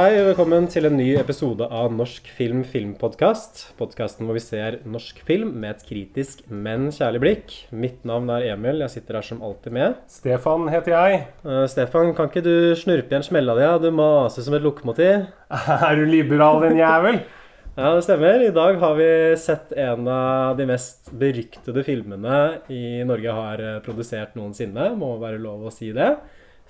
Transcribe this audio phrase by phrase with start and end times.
[0.00, 3.58] Hei og velkommen til en ny episode av Norsk film filmpodkast.
[3.76, 7.56] Podkasten hvor vi ser norsk film med et kritisk, men kjærlig blikk.
[7.82, 8.80] Mitt navn er Emil.
[8.80, 9.98] Jeg sitter her som alltid med.
[10.08, 11.20] Stefan heter jeg.
[11.44, 13.68] Uh, Stefan, kan ikke du snurpe igjen smella di?
[13.84, 15.28] Du maser som et lokomotiv.
[15.90, 17.20] Er du liberal, din jævel?
[17.76, 18.40] Ja, det stemmer.
[18.40, 22.40] I dag har vi sett en av de mest beryktede filmene
[22.72, 24.94] i Norge har eh, produsert noensinne.
[24.98, 26.14] Må være lov å si det.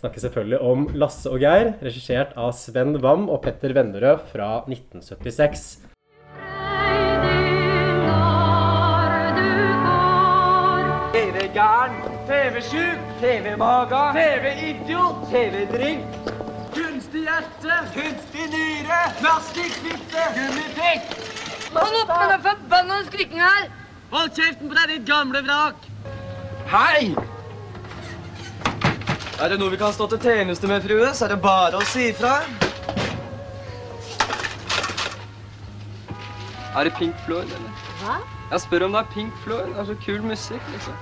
[0.01, 5.65] Snakker selvfølgelig om Lasse og Geir, regissert av Sven Wam og Petter Vennerød fra 1976.
[11.13, 11.99] TV-gæren,
[12.31, 16.17] TV-sjuk, TV-maga, TV-idiot, TV-drink.
[16.73, 21.13] Kunstig hjerte, kunstig nyre, plastikkfitte, gummipikk.
[21.75, 23.69] Hold opp med den forbanna skrikinga her!
[24.17, 25.85] Hold kjeften på deg, ditt gamle vrak.
[26.73, 27.13] Hei!
[29.41, 31.85] Er det noe vi kan stå til tjeneste med, frue, så er det bare å
[31.89, 32.35] si ifra.
[36.77, 37.87] Er det Pink Floyd, eller?
[38.03, 38.19] Hva?
[38.51, 39.71] Jeg spør om det er Pink Floyd.
[39.73, 40.97] Det er så kul musikk, liksom.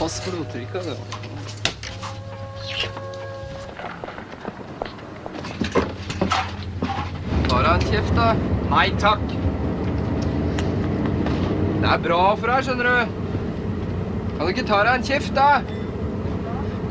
[0.00, 0.98] Pass blodtrykket, det.
[7.46, 8.26] Ta deg en kjeft, da.
[8.74, 9.24] Nei takk.
[11.78, 12.98] Det er bra for deg, skjønner du.
[14.34, 15.83] Kan du ikke ta deg en kjeft, da?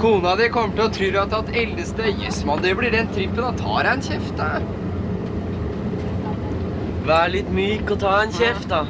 [0.01, 2.09] Kona di kommer til å tro at du har tatt eldste.
[2.23, 3.43] Jøss, mann, det blir den trippen.
[3.43, 3.51] da.
[3.59, 4.49] tar jeg en kjeft, da.
[7.07, 8.83] Vær litt myk og ta en kjeft, da.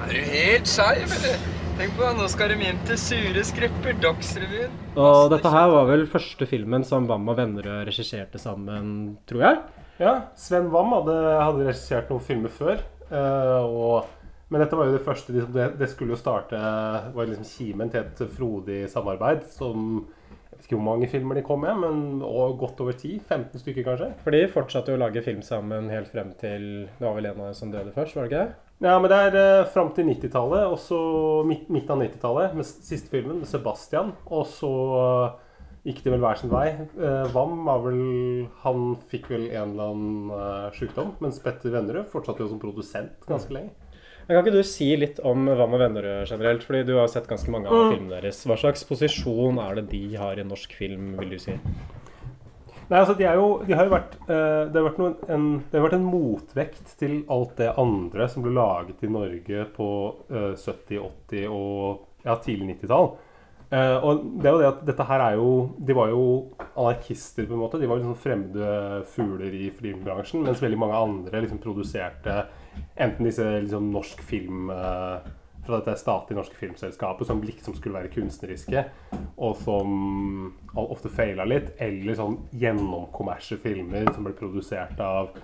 [0.00, 1.42] Er du helt skeiv, eller?
[1.80, 3.94] Tenk på, nå skal de hjem til sure skrepper.
[4.02, 4.72] Dagsrevyen.
[5.00, 9.60] Og dette her var vel første filmen som Wam og Vennerød regisserte sammen, tror jeg.
[10.00, 12.82] Ja, Sven Wam hadde, hadde regissert noen filmer før.
[13.08, 14.08] eh, og,
[14.50, 15.34] men dette var jo det første.
[15.34, 16.60] Liksom, det, det skulle jo starte
[17.14, 20.06] var liksom kimen til et frodig samarbeid som
[20.50, 22.00] Jeg vet ikke hvor mange filmer de kom med, men
[22.60, 23.20] godt over 10.
[23.28, 24.10] 15 stykker, kanskje.
[24.24, 26.66] For de fortsatte jo å lage film sammen helt frem til
[26.98, 28.66] Det var vel en av dem som døde først, var det ikke det?
[28.80, 30.98] Ja, men det er eh, fram til 90-tallet, og så
[31.44, 34.14] midt, midten av 90-tallet, med siste filmen, med Sebastian.
[34.32, 35.50] Og så eh,
[35.90, 36.66] gikk de vel hver sin vei.
[36.96, 38.00] Uh, Vam var vel
[38.64, 43.28] Han fikk vel en eller annen eh, sykdom, mens Petter Vennerød fortsatte jo som produsent
[43.28, 43.72] ganske lenge.
[44.30, 46.62] Kan ikke du si litt om Hva og venner generelt?
[46.62, 48.44] Fordi du har sett ganske mange av filmene deres.
[48.46, 51.56] Hva slags posisjon er det de har i norsk film, vil du si?
[52.90, 55.48] Nei, altså de er jo De har jo vært uh, Det har vært, noen, en,
[55.70, 59.90] det har vært en motvekt til alt det andre som ble laget i Norge på
[60.30, 63.12] uh, 70-, 80- og ja, tidlig 90-tall.
[63.70, 66.24] Uh, og det er jo det at dette her er jo De var jo
[66.74, 67.78] anarkister, på en måte.
[67.82, 72.42] De var jo liksom fremmede fugler i filmbransjen, mens veldig mange andre liksom produserte
[72.96, 75.28] enten disse liksom norsk film eh,
[75.66, 78.84] fra dette statlige norske filmselskapet som liksom skulle være kunstneriske,
[79.36, 85.34] og som ofte feila litt, eller sånn gjennomkommersie filmer som ble produsert av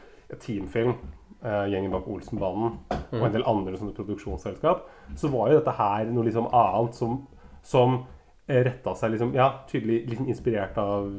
[0.42, 0.97] Teamfilm,
[1.44, 6.10] eh, gjengen bak Olsenbanden, og en del andre sånne produksjonsselskap, så var jo dette her
[6.10, 7.20] noe liksom annet som,
[7.62, 8.00] som
[8.47, 11.10] retta seg liksom, ja, tydelig liksom inspirert av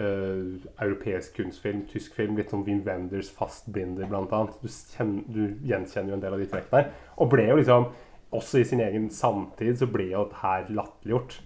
[0.00, 4.56] eh, europeisk kunstfilm, tysk film, litt sånn Wim Wenders Fastbinder annet.
[4.62, 4.70] Du,
[5.30, 6.90] du gjenkjenner jo en del av de trekkene her.
[7.20, 7.90] Og ble jo liksom,
[8.36, 11.36] også i sin egen samtid, så ble jo det her latterliggjort.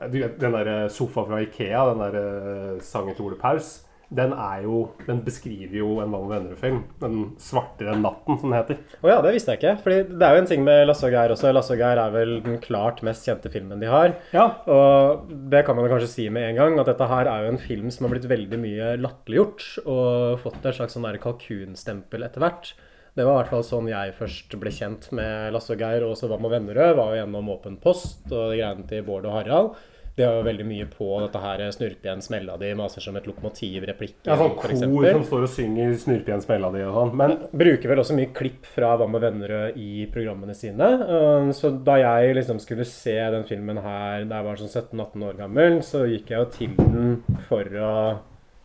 [0.00, 3.80] Eh, Den der eh, sofa fra Ikea, den der sangen til Ole Paus,
[4.14, 6.78] den er jo, den beskriver jo en Vann og venner-film.
[7.02, 8.78] Den svartere natten, som den heter.
[9.02, 9.72] Å ja, det visste jeg ikke.
[9.82, 11.50] Fordi det er jo en ting med Lasse og Geir også.
[11.56, 14.14] Lasse og Geir er vel den klart mest kjente filmen de har.
[14.36, 17.54] Ja, Og det kan man kanskje si med en gang, at dette her er jo
[17.54, 22.44] en film som har blitt veldig mye latterliggjort, og fått et slags sånn kalkunstempel etter
[22.46, 22.76] hvert.
[23.16, 26.12] Det var i hvert fall sånn jeg først ble kjent med Lasse og Geir og
[26.12, 26.98] også Vam og Vennerød.
[26.98, 29.78] Var jo gjennom Åpen post og greiene til Bård og Harald.
[30.16, 33.26] De har jo veldig mye på dette her 'snurp igjen smella di, maser som et
[33.28, 37.16] lokomotiv, replikker, ja sånn kor som står og synger 'snurp igjen smella di' og sånn.
[37.20, 40.88] Men bruker vel også mye klipp fra Hva med Vennerød i programmene sine.
[41.04, 45.22] Uh, Så da jeg liksom skulle se den filmen her da jeg var sånn 17-18
[45.28, 48.18] år gammel, så gikk jeg jo til den for å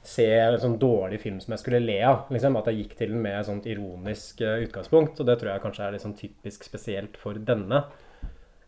[0.04, 2.24] se en sånn dårlig film som jeg skulle le av.
[2.34, 5.20] Liksom, at jeg gikk til den med et sånt ironisk eh, utgangspunkt.
[5.20, 7.84] Og det tror jeg kanskje er litt sånn typisk spesielt for denne.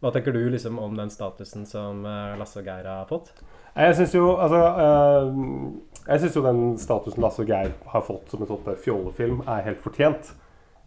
[0.04, 3.32] Hva tenker du liksom om den statusen som eh, Lasse og Geir har fått?
[3.74, 8.44] Jeg syns jo altså eh, synes jo den statusen Lasse og Geir har fått som
[8.44, 10.34] en sånn fjollefilm, er helt fortjent.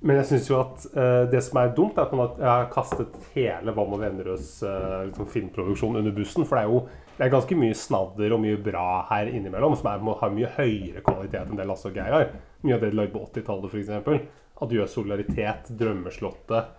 [0.05, 3.17] Men jeg syns jo at eh, det som er dumt, er at man har- kastet
[3.33, 6.45] hele Hva og Vennerøds eh, liksom filmproduksjon under bussen.
[6.45, 6.83] For det er jo
[7.17, 11.01] det er ganske mye snadder og mye bra her innimellom, som er, har mye høyere
[11.01, 12.27] kvalitet enn det Lasse og Geir har.
[12.61, 14.27] Mye av det de lagde på 80-tallet, f.eks.
[14.67, 16.75] Adjø solidaritet, Drømmeslottet, eh,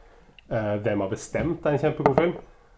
[0.47, 2.38] Hvem har bestemt er en kjempegod film.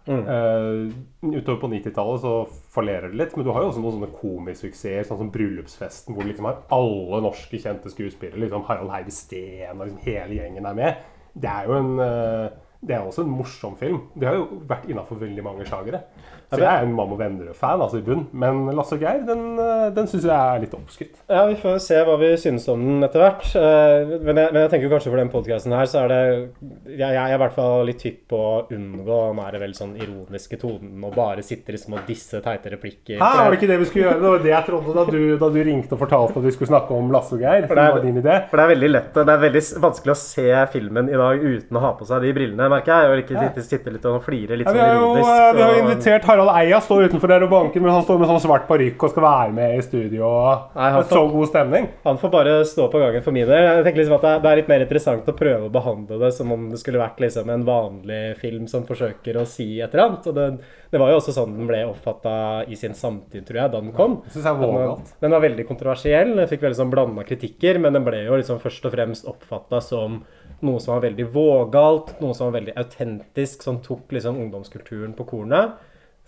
[0.09, 0.89] Eh,
[1.21, 2.31] utover på 90-tallet så
[2.73, 6.25] fallerer det litt, men du har jo også noen sånne komisuksesser, sånn som Bryllupsfesten, hvor
[6.25, 8.41] liksom har alle norske kjente skuespillere.
[8.45, 11.05] Liksom Harald Heide Steen og liksom hele gjengen er med.
[11.37, 12.49] Det er jo en uh,
[12.79, 14.05] det er også en morsom film.
[14.15, 16.05] De har jo vært innafor veldig mange sjagere.
[16.49, 18.23] Så jeg er en Mamma Vennerød-fan altså i bunn.
[18.33, 21.19] Men Lasse og Geir, den, eh, den syns jeg er litt oppskrytt.
[21.29, 23.45] Ja, vi får se hva vi synes om den etter hvert.
[23.55, 26.49] Eh, Men jeg, men jeg tenker kanskje for den podcasten her, så er det
[26.97, 29.93] Jeg, jeg er i hvert fall litt hypp på å unngå den her veldig sånn
[30.01, 33.19] ironiske tonen og bare sitte liksom og disse teite replikker.
[33.21, 34.19] Hæ, var det ikke det vi skulle gjøre?
[34.23, 36.71] Det var det jeg trodde da du, da du ringte og fortalte at vi skulle
[36.73, 37.67] snakke om Lasse og Geir.
[37.67, 38.39] For det er- var din idé.
[38.49, 41.77] For det er veldig lett, det er veldig vanskelig å se filmen i dag uten
[41.77, 43.05] å ha på seg de brillene, merker jeg.
[43.09, 43.23] Og
[43.53, 45.29] ikke sitte, litt og flire litt Ja, sånn ironisk.
[45.29, 48.21] eh, vi har jo invitert Harald Eia, står utenfor der og banker, men han står
[48.21, 50.29] med sånn svart parykk og skal være med i studio.
[50.77, 51.89] Nei, får, så god stemning.
[52.05, 53.65] Han får bare stå på gangen for min del.
[53.67, 56.55] Jeg tenker liksom at det er, litt mer interessant å prøve å behandle det som
[56.55, 60.31] om det skulle vært liksom en vanlig film som forsøker å si et eller annet.
[60.31, 60.47] Og det,
[60.95, 62.35] det var jo også sånn den ble oppfatta
[62.71, 64.21] i sin samtid, tror jeg, da den kom.
[64.29, 67.81] Jeg det er Den var, den var veldig kontroversiell, den fikk veldig sånn blanda kritikker,
[67.83, 70.21] men den ble jo liksom først og fremst oppfatta som
[70.65, 75.27] noe som var veldig vågalt, noe som var veldig autentisk, som tok liksom ungdomskulturen på
[75.29, 75.77] kornet.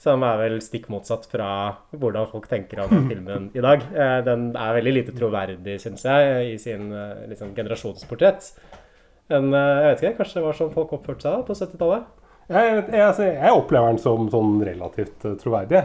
[0.01, 1.47] Som er vel stikk motsatt fra
[1.93, 3.83] hvordan folk tenker om filmen i dag.
[3.93, 8.47] Eh, Den er veldig lite troverdig, syns jeg, i sin eh, liksom, generasjonsportrett.
[9.29, 12.09] Men eh, jeg vet ikke, kanskje det var sånn folk oppførte seg på 70-tallet?
[12.51, 15.83] Jeg, jeg, altså, jeg opplever den som sånn relativt troverdig.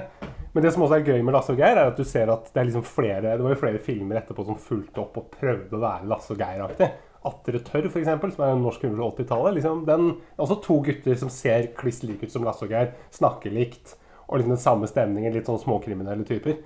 [0.57, 2.49] Men det som også er gøy med Lasse og Geir, er at du ser at
[2.55, 5.83] det liksom flere Det var jo flere filmer etterpå som fulgte opp og prøvde å
[5.83, 6.89] være Lasse og Geir-aktig.
[7.27, 9.59] 'Atre tørr, f.eks., som er en norsk film fra 80-tallet.
[9.59, 13.53] Liksom, er også to gutter som ser kliss like ut som Lasse og Geir, snakker
[13.53, 13.97] likt,
[14.29, 16.57] og liksom den samme stemningen, litt sånn småkriminelle typer.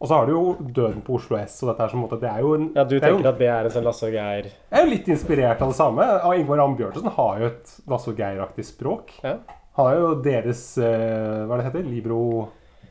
[0.00, 2.40] Og så har du jo Døden på Oslo S, og dette her måte, det er
[2.42, 4.12] jo en, Ja, du det er jo- tenker at det er en sånn Lasse og
[4.12, 6.02] Geir jeg er jo litt inspirert av det samme.
[6.24, 9.12] Og Ingvar Ambjørnsen har jo et Lasse og Geir-aktig språk.
[9.22, 9.36] Ja.
[9.76, 11.88] Har jo deres eh, Hva er det heter?
[11.88, 12.48] Libro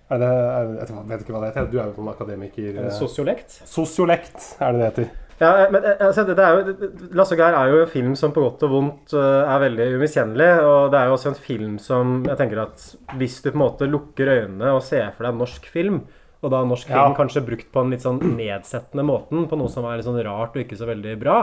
[0.09, 0.31] er det,
[0.79, 1.71] Jeg vet ikke hva det heter.
[1.71, 2.77] Du er jo en akademiker.
[2.79, 3.61] En eh, sosiolekt?
[3.67, 5.09] Sosiolekt er det det heter.
[5.43, 8.15] Ja, men eh, altså, det, det er jo, Lasse og Geir er jo en film
[8.19, 10.49] som på godt og vondt eh, er veldig umiskjennelig.
[10.63, 12.87] Og det er jo også en film som jeg tenker at
[13.19, 16.01] hvis du på en måte lukker øynene og ser for deg norsk film,
[16.43, 17.03] og da norsk Ja.
[17.05, 20.19] film kanskje brukt på en litt sånn nedsettende måten, på noe som er litt sånn
[20.25, 21.37] rart og ikke så veldig bra,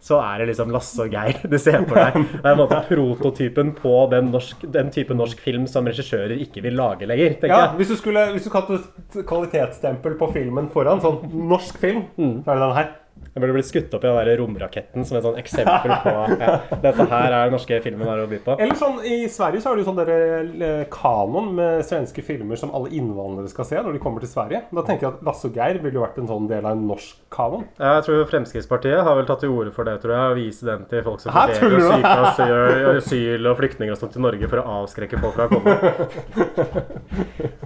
[0.00, 2.14] så er det liksom Lasse og Geir du ser for deg.
[2.14, 6.62] Det er en måte prototypen på den, norsk, den type norsk film som regissører ikke
[6.62, 7.72] vil lage lenger, Ja, jeg.
[7.80, 11.18] hvis du skulle Hvis du kalte et kvalitetsstempel på filmen foran, sånn
[11.50, 12.44] norsk film, Mm.
[12.44, 12.88] så er det den her.
[13.34, 16.54] Jeg burde blitt skutt opp i den der romraketten som et sånn eksempel på ja,
[16.82, 18.56] dette her er den norske filmen har å by på.
[18.58, 22.72] Eller sånn, I Sverige så har du sånn der, eh, kanon med svenske filmer som
[22.74, 24.62] alle innvandrere skal se når de kommer til Sverige.
[24.74, 26.86] Da tenker jeg at Lasse og Geir ville jo vært en sånn del av en
[26.88, 27.66] norsk kanon.
[27.78, 30.32] Ja, jeg tror Fremskrittspartiet har vel tatt til orde for det, tror jeg.
[30.32, 34.50] Å vise den til folk som av asyl, asyl og flyktninger og sånt til Norge
[34.50, 35.76] for å avskrekke folk fra å komme.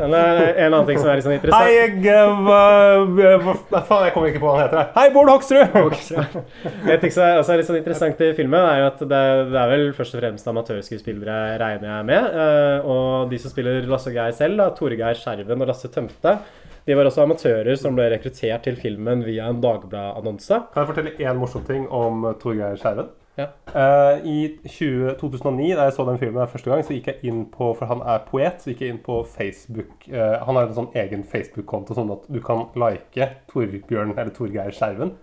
[0.03, 2.63] Men eh, en annen ting som er litt sånn interessant Hei, jeg hva,
[3.07, 4.91] hva faen, jeg kommer ikke på hva han heter.
[4.97, 5.52] Hei, Bård Hoksrud!
[5.53, 9.61] En ting som er også litt sånn interessant i filmen, er jo at det, det
[9.63, 12.37] er vel først og fremst amatørskuespillere, regner jeg med.
[12.45, 16.37] eh, Og de som spiller Lasse og Geir selv, da, Torgeir Skjerven og Lasse Tømte,
[16.83, 20.63] de var også amatører som ble rekruttert til filmen via en Dagbladet-annonse.
[20.75, 23.13] Kan jeg fortelle én morsom ting om Torgeir Skjerven?
[23.39, 23.47] Ja.
[23.73, 27.23] Eh, I 20, 2009, da jeg så den filmen der første gang, så gikk jeg
[27.31, 30.67] inn på For han er poet, så gikk jeg inn på Facebook Uh, Han har
[30.69, 35.15] en sånn egen Facebook-konto, sånn at du kan like Torbjørn eller Torgeir Skjerven.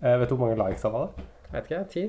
[0.00, 1.26] Uh, vet du hvor mange likes han hadde?
[1.52, 2.06] Vet ikke, 10?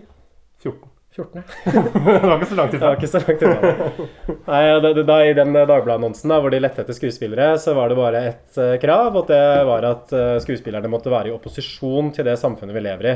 [0.64, 0.94] 14.
[1.18, 1.74] 14, ja.
[2.06, 2.88] det var ikke så langt Det ifra.
[2.88, 4.38] var ikke så langt ifra.
[4.48, 7.98] Nei, da, da, I den Dagbladet-annonsen da, hvor de lette etter skuespillere, så var det
[8.00, 9.16] bare ett krav.
[9.18, 13.16] Og det var at skuespillerne måtte være i opposisjon til det samfunnet vi lever i.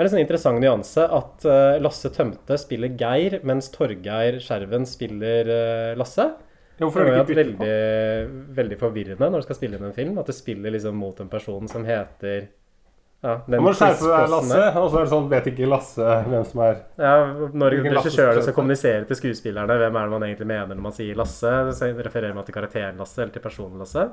[0.00, 4.86] Det er en sånn interessant nyanse at eh, Lasse Tømte spiller Geir, mens Torgeir Skjerven
[4.88, 6.24] spiller eh, Lasse.
[6.78, 7.66] Ja, Hvorfor er det ikke byttet på?
[8.56, 10.16] veldig forvirrende når du skal spille inn en film.
[10.22, 12.48] At du spiller liksom mot en person som heter
[13.20, 14.30] ja, hvem må du skjerpe deg.
[14.32, 14.60] Lasse.
[14.80, 17.10] Og så er det sånn, vet ikke Lasse hvem som er Ja,
[17.52, 20.86] når Hvilken Lasse regissøren skal kommunisere til skuespillerne hvem er det man egentlig mener når
[20.86, 24.06] man sier Lasse, så refererer man til karakteren Lasse eller til personen Lasse.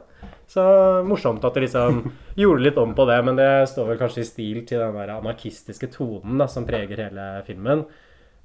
[0.52, 0.66] Så
[1.08, 2.02] morsomt at de liksom
[2.42, 5.14] gjorde litt om på det, men det står vel kanskje i stil til den der
[5.16, 7.86] anarkistiske tonen da, som preger hele filmen.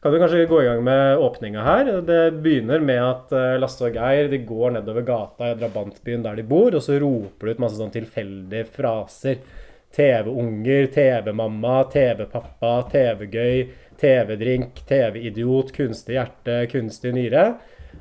[0.02, 1.90] Kan vi kanskje gå i gang med åpninga her?
[2.06, 6.38] Det begynner med at eh, Lasse og Geir de går nedover gata i drabantbyen der
[6.38, 9.38] de bor, og så roper de ut masse sånn tilfeldige fraser.
[9.96, 13.66] TV-unger, TV-mamma, TV-pappa, TV-gøy,
[14.00, 17.52] TV-drink, TV-idiot, kunstig hjerte, kunstig nyre.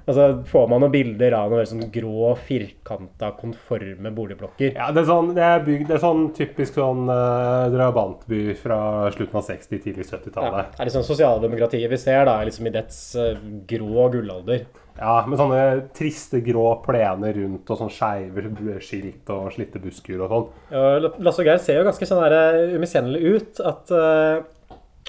[0.08, 4.74] Og så får man noen bilder av noen sånn grå, firkanta, konforme boligblokker.
[4.78, 8.80] Ja, det er sånn, det er bygd, det er sånn typisk sånn uh, drabantby fra
[9.14, 10.72] slutten av 60-, tidlig 70-tallet.
[10.74, 13.36] det er liksom sosialdemokratiet vi ser da, liksom i dets uh,
[13.70, 14.66] grå gullalder.
[15.00, 15.22] Ja.
[15.28, 15.62] med sånne
[15.98, 20.48] triste grå plener rundt og sånn skeive skilt og slitte busker og sånn.
[20.74, 23.62] Ja, Lasse og Geir ser jo ganske sånn eh, umiskjennelig ut.
[23.66, 24.44] At uh,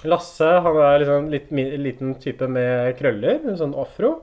[0.09, 4.15] Lasse han er liksom litt liten type med krøller, sånn afro.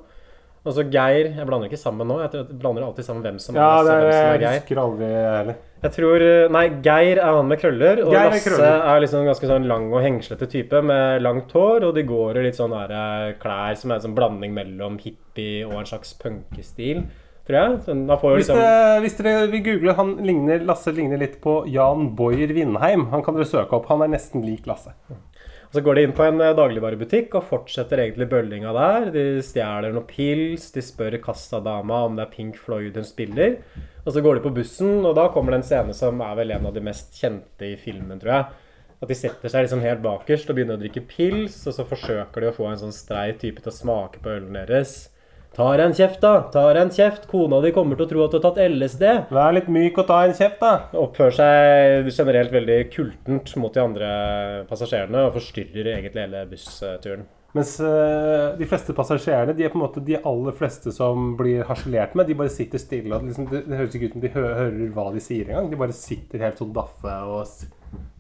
[0.60, 2.18] Og så Geir Jeg blander ikke sammen nå.
[2.20, 4.42] Jeg jeg blander alltid sammen hvem som er Ja, Lasse det og hvem som er
[4.42, 4.58] Geir.
[4.60, 5.54] husker aldri heller.
[5.80, 8.82] Jeg tror, eh, Nei, Geir er han med krøller, og Geir er Lasse krøller.
[8.90, 12.42] er liksom ganske sånn lang og hengslete type med langt hår, og de går i
[12.44, 17.06] litt sånn eh, klær som er en sånn blanding mellom hippie og en slags punkestil,
[17.48, 17.80] tror jeg.
[17.88, 22.52] Sånn, Hvis, liksom hvis dere vil google han ligner, Lasse ligner litt på Jan Boyer
[22.52, 23.08] Vindheim.
[23.10, 23.88] Han kan dere søke opp.
[23.88, 24.92] Han er nesten lik Lasse.
[25.70, 29.04] Og så går de inn på en eh, dagligvarebutikk og fortsetter egentlig bøllinga der.
[29.14, 33.60] De stjeler noe pils, de spør kassadama om det er Pink Floyd hun spiller.
[34.02, 36.50] Og så går de på bussen, og da kommer det en scene som er vel
[36.56, 38.66] en av de mest kjente i filmen, tror jeg.
[39.00, 42.42] At de setter seg liksom helt bakerst og begynner å drikke pils, og så forsøker
[42.42, 45.04] de å få en sånn streit type til å smake på ølen deres.
[45.56, 46.44] Tar en kjeft, da!
[46.54, 47.24] Tar en kjeft!
[47.30, 49.02] Kona di kommer til å tro at du har tatt LSD!
[49.34, 50.86] Vær litt myk og ta en kjeft, da.
[50.94, 54.10] oppfører seg generelt veldig kultent mot de andre
[54.70, 57.26] passasjerene og forstyrrer egentlig hele bussturen.
[57.58, 61.66] Mens eh, de fleste passasjerene, de er på en måte de aller fleste som blir
[61.66, 63.10] harselert med, de bare sitter stille.
[63.10, 65.66] og liksom, det, høres ikke ut som de hø hører hva de sier engang.
[65.72, 67.42] De bare sitter helt sånn daffe og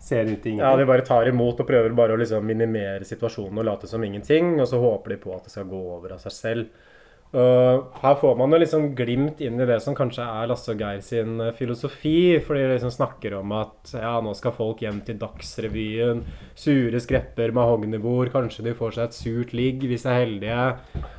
[0.02, 3.62] ser ut i Ja, De bare tar imot og prøver bare å liksom minimere situasjonen
[3.62, 6.24] og late som ingenting, og så håper de på at det skal gå over av
[6.26, 6.88] seg selv.
[7.30, 10.80] Og her får man jo liksom glimt inn i det som kanskje er Lasse og
[10.82, 12.40] Geir sin eh, filosofi.
[12.42, 16.24] For de liksom snakker om at ja, nå skal folk hjem til Dagsrevyen.
[16.58, 18.32] Sure skrepper, mahognibord.
[18.34, 20.66] Kanskje de får seg et surt ligg hvis de er heldige.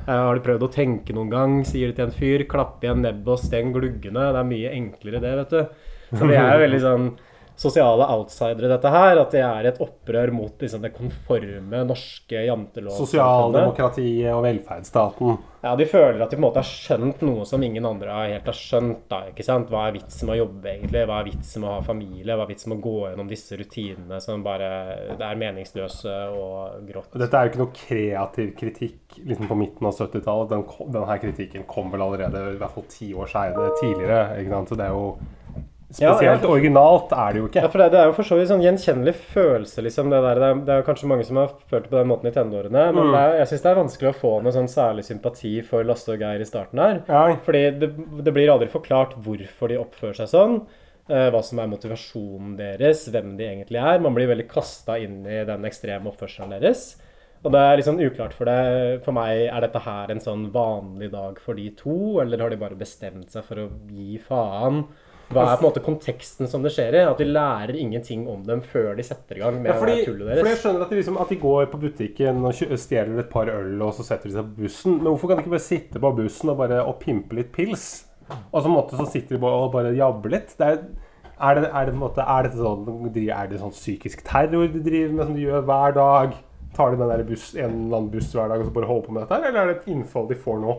[0.04, 2.44] Uh, har de prøvd å tenke noen gang, sier de til en fyr.
[2.50, 4.28] Klapp igjen nebbet og steng gluggene.
[4.36, 5.88] Det er mye enklere det, vet du.
[6.12, 7.12] Så de er jo veldig sånn
[7.56, 9.20] sosiale outsidere, dette her.
[9.22, 13.12] At det er et opprør mot liksom, det konforme norske jantelovsamfunnet.
[13.12, 15.40] Sosialdemokratiet og velferdsstaten.
[15.62, 18.48] Ja, de føler at de på en måte har skjønt noe som ingen andre helt
[18.50, 19.04] har skjønt.
[19.10, 19.68] da, ikke sant?
[19.70, 21.04] Hva er vitsen med å jobbe, egentlig?
[21.06, 22.34] Hva er vitsen med å ha familie?
[22.34, 24.70] Hva er vitsen med å gå gjennom disse rutinene som bare
[25.20, 27.14] det er meningsløse og grått?
[27.22, 30.50] Dette er jo ikke noe kreativ kritikk liksom på midten av 70-tallet.
[30.50, 30.66] Den,
[30.96, 34.20] denne kritikken kom vel allerede i hvert fall ti år siden, tidligere.
[34.42, 34.72] Ikke sant?
[34.72, 35.06] Så det er jo
[35.92, 36.48] Spesielt ja.
[36.48, 37.60] originalt er det jo ikke.
[37.62, 40.08] Ja, for det, det er jo for så vidt sånn gjenkjennelig følelse, liksom.
[40.12, 40.40] Det, der.
[40.40, 42.84] Det, er, det er kanskje mange som har følt det på den måten i tenårene.
[42.96, 43.16] Men Mm.
[43.18, 46.18] er, jeg syns det er vanskelig å få noe sånn særlig sympati for Lasse og
[46.24, 47.02] Geir i starten her.
[47.08, 47.90] Ja, Fordi det,
[48.24, 50.60] det blir aldri forklart hvorfor de oppfører seg sånn.
[51.10, 53.98] eh, hva som er motivasjonen deres, hvem de egentlig er.
[54.00, 56.96] Man blir veldig kasta inn i den ekstreme oppførselen deres.
[57.44, 59.02] Og det er sånn uklart for det.
[59.04, 62.56] For meg, er dette her en sånn vanlig dag for de to, eller har de
[62.60, 64.84] bare bestemt seg for å gi faen?
[65.32, 67.02] Hva er på en måte konteksten som det skjer i?
[67.08, 70.28] At de lærer ingenting om dem før de setter i gang med Ja, fordi, tullet
[70.28, 70.40] deres.
[70.40, 73.50] fordi jeg skjønner at de, liksom, at de går på butikken og stjeler et par
[73.52, 74.98] øl, og så setter de seg på bussen.
[75.00, 77.86] Men hvorfor kan de ikke bare sitte på bussen og bare og pimpe litt pils?
[78.52, 80.54] Og så, måte, så sitter de bare og bare jabber litt.
[80.58, 80.78] Det er,
[81.42, 85.18] er, det, er, det, måte, er, det sånn, er det sånn psykisk terror de driver
[85.18, 86.38] med, som de gjør hver dag?
[86.72, 89.04] Tar de den der buss, en eller annen buss hver dag og så bare holder
[89.08, 89.40] på med dette?
[89.40, 90.76] Eller er det et innfall de får nå?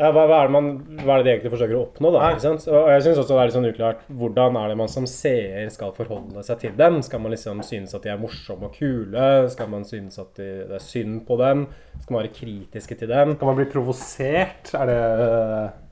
[0.00, 0.70] Ja, hva, hva, er man,
[1.02, 2.30] hva er det de egentlig forsøker å oppnå, da?
[2.32, 2.64] Ikke sant?
[2.72, 5.68] Og jeg synes også det er litt sånn uklart hvordan er det man som seer
[5.74, 6.96] skal forholde seg til dem?
[7.04, 9.26] Skal man liksom synes at de er morsomme og kule?
[9.52, 11.66] Skal man synes at de, det er synd på dem?
[12.00, 13.36] Skal man være kritiske til dem?
[13.36, 14.72] Kan man bli provosert?
[14.80, 15.00] Er det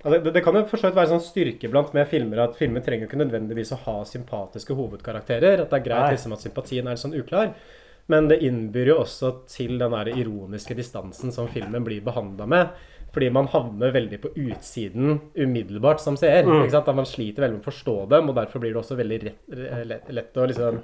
[0.00, 2.54] Altså, det, det kan jo for så vidt være sånn styrke blant med filmer at
[2.56, 5.60] filmer trenger jo ikke nødvendigvis å ha sympatiske hovedkarakterer.
[5.60, 7.52] At det er greit liksom at sympatien er sånn uklar.
[8.10, 12.72] Men det innbyr jo også til den der ironiske distansen som filmen blir behandla med.
[13.10, 16.44] Fordi man havner veldig på utsiden umiddelbart som seer.
[16.46, 16.86] ikke sant?
[16.86, 19.86] Da man sliter veldig med å forstå dem, og derfor blir det også veldig rett,
[19.90, 20.80] lett, lett å liksom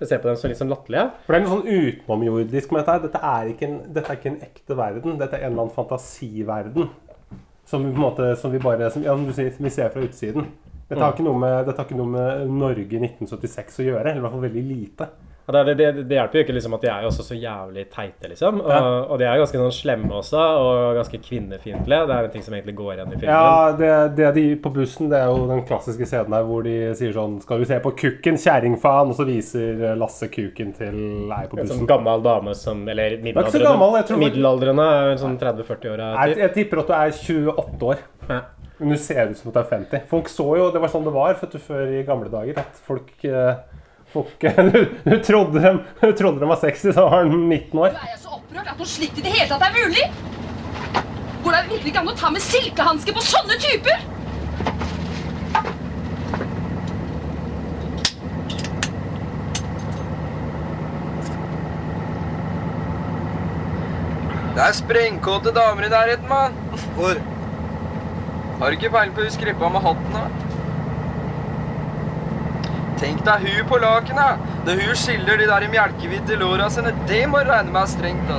[0.00, 1.10] se på dem som litt sånn latterlige.
[1.26, 3.02] For det er noe sånn utenomjordisk med dette her.
[3.04, 5.18] Dette er, ikke en, dette er ikke en ekte verden.
[5.20, 6.88] Dette er en eller annen fantasiverden.
[7.66, 9.92] Som vi på en måte Som vi bare som, ja, som du sier, vi ser
[9.92, 10.48] fra utsiden.
[10.86, 14.10] Dette har, ikke noe med, med Norge 1976 å gjøre.
[14.10, 15.08] Eller i hvert fall veldig lite.
[15.46, 17.84] Ja, det, det, det, hjelper jo ikke liksom at de er jo også så jævlig
[17.92, 18.58] teite, liksom.
[18.64, 22.00] Og, og de er ganske sånn slemme også, og ganske kvinnefiendtlige.
[22.10, 23.30] Det er en ting som egentlig går igjen i filmen.
[23.30, 26.74] Ja, det, det de på bussen, det er jo den klassiske scenen der hvor de
[26.98, 29.14] sier sånn Skal du se på kukken, kjerringfaen?
[29.14, 30.98] Og så viser Lasse kuken til
[31.30, 31.76] ei på bussen.
[31.76, 33.70] En sånn gammel dame som Eller er middelaldrende.
[33.70, 36.10] gammel, jeg tror- middelaldrende vel sånn 30-40-åra.
[36.26, 38.04] Jeg, jeg tipper at du er 28 år.
[38.26, 38.42] Ja.
[38.78, 40.04] Men du ser ut som at du er 50.
[40.10, 42.58] Folk så jo, Det var sånn det var før i gamle dager.
[42.60, 43.54] At folk, eh,
[44.16, 47.94] folk du, du, trodde du trodde de var sexy, så var de 19 år.
[47.94, 50.10] Er jeg så opprørt at noe slikt i det hele tatt er mulig?
[51.44, 54.04] Går det virkelig ikke an å ta med silkehansker på sånne typer?
[64.56, 66.54] Det er sprengkåte damer i nærheten, mann.
[66.96, 67.18] Hvor?
[68.56, 70.45] Har du ikke peiling på hun skrippa med hatten, da?
[73.00, 74.44] Tenk deg hun på lakenet.
[74.66, 78.28] Når hun skiller de der melkehvite låra sine, det må du regne med er strengt.
[78.28, 78.38] da.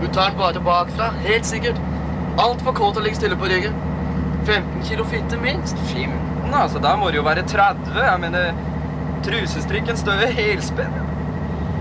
[0.00, 1.78] Hun tar den bare bakfra, helt sikkert.
[2.42, 3.76] Altfor kåt å ligge stille på ryggen.
[4.46, 5.78] 15 kilo fitte minst.
[5.92, 6.82] 15, altså.
[6.82, 7.94] Da må det jo være 30.
[7.96, 8.58] Jeg mener,
[9.26, 11.02] trusestrikken står jo helspent.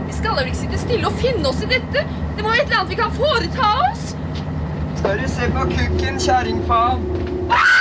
[0.06, 2.06] Vi skal vel ikke sitte stille og finne oss i dette?
[2.38, 4.12] Det må jo et eller annet vi kan foreta oss?
[5.02, 7.10] Skal du se på kukken, kjerringfaen?
[7.50, 7.75] Stopp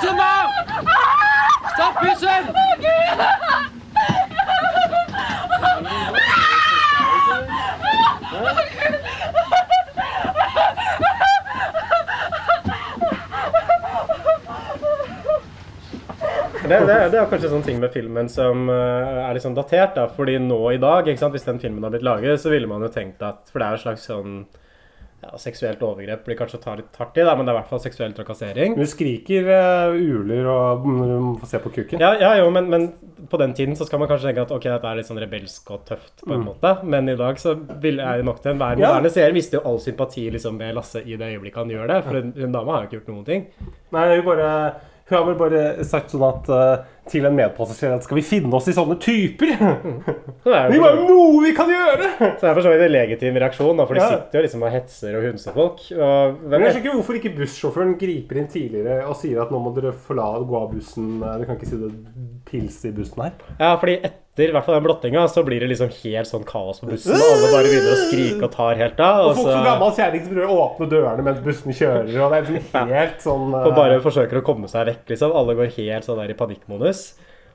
[0.00, 0.48] bussen, da!
[1.74, 2.44] Stopp bussen!
[16.70, 19.96] Det, det, det er kanskje sånn ting med filmen som eh, er sånn datert.
[19.96, 22.92] da, fordi nå i dag, hvis den filmen hadde blitt laget, så ville man jo
[22.94, 24.36] tenkt at For det er jo et slags sånn
[25.20, 27.60] ja, Seksuelt overgrep blir kanskje å ta litt hardt i, da, men det er i
[27.60, 28.76] hvert fall seksuell trakassering.
[28.78, 32.00] Du skriker uh, uler og når du får se på kukken.
[32.00, 32.86] Ja, ja jo, men, men
[33.30, 35.68] på den tiden så skal man kanskje tenke at ok, dette er litt sånn rebelsk
[35.76, 36.72] og tøft på en måte.
[36.88, 37.52] Men i dag så
[37.84, 38.84] vil, er det nok til enhver Mm.
[38.86, 38.94] Ja.
[38.94, 41.98] moderne seer mister jo all sympati liksom med Lasse i det øyeblikket han gjør det.
[42.06, 43.44] For en, en dame har jo ikke gjort noen ting.
[43.92, 44.48] Nei, hun, bare,
[45.10, 48.54] hun har vel bare sagt sånn at eh, til en medpassasjer at skal vi finne
[48.56, 49.52] oss i sånne typer?
[50.46, 52.08] Det er jo noe vi kan gjøre!
[52.18, 54.08] Så det er for så vidt en legitim reaksjon, da, for de Ja.
[54.14, 55.82] sitter jo liksom og hetser og hunser folk.
[55.92, 59.60] Og Men jeg skjønner ikke hvorfor ikke bussjåføren griper inn tidligere og sier at nå
[59.60, 61.10] må dere forlate gå av bussen.
[61.22, 61.92] eh, Du kan ikke si det
[62.48, 63.32] pils i bussen her.
[63.58, 66.90] Ja, fordi etter hvert fall den blottinga, så blir det liksom helt sånn kaos på
[66.90, 67.16] bussen.
[67.16, 69.22] Og alle bare begynner å skrike og tar helt av.
[69.24, 72.12] Og Og folk som så gammel kjerring som prøver å åpne dørene mens bussen kjører.
[72.14, 73.64] Og det er liksom helt sånn uh...
[73.64, 75.34] og bare forsøker å komme seg vekk, liksom.
[75.36, 77.04] Alle går helt sånn der i panikkmodus.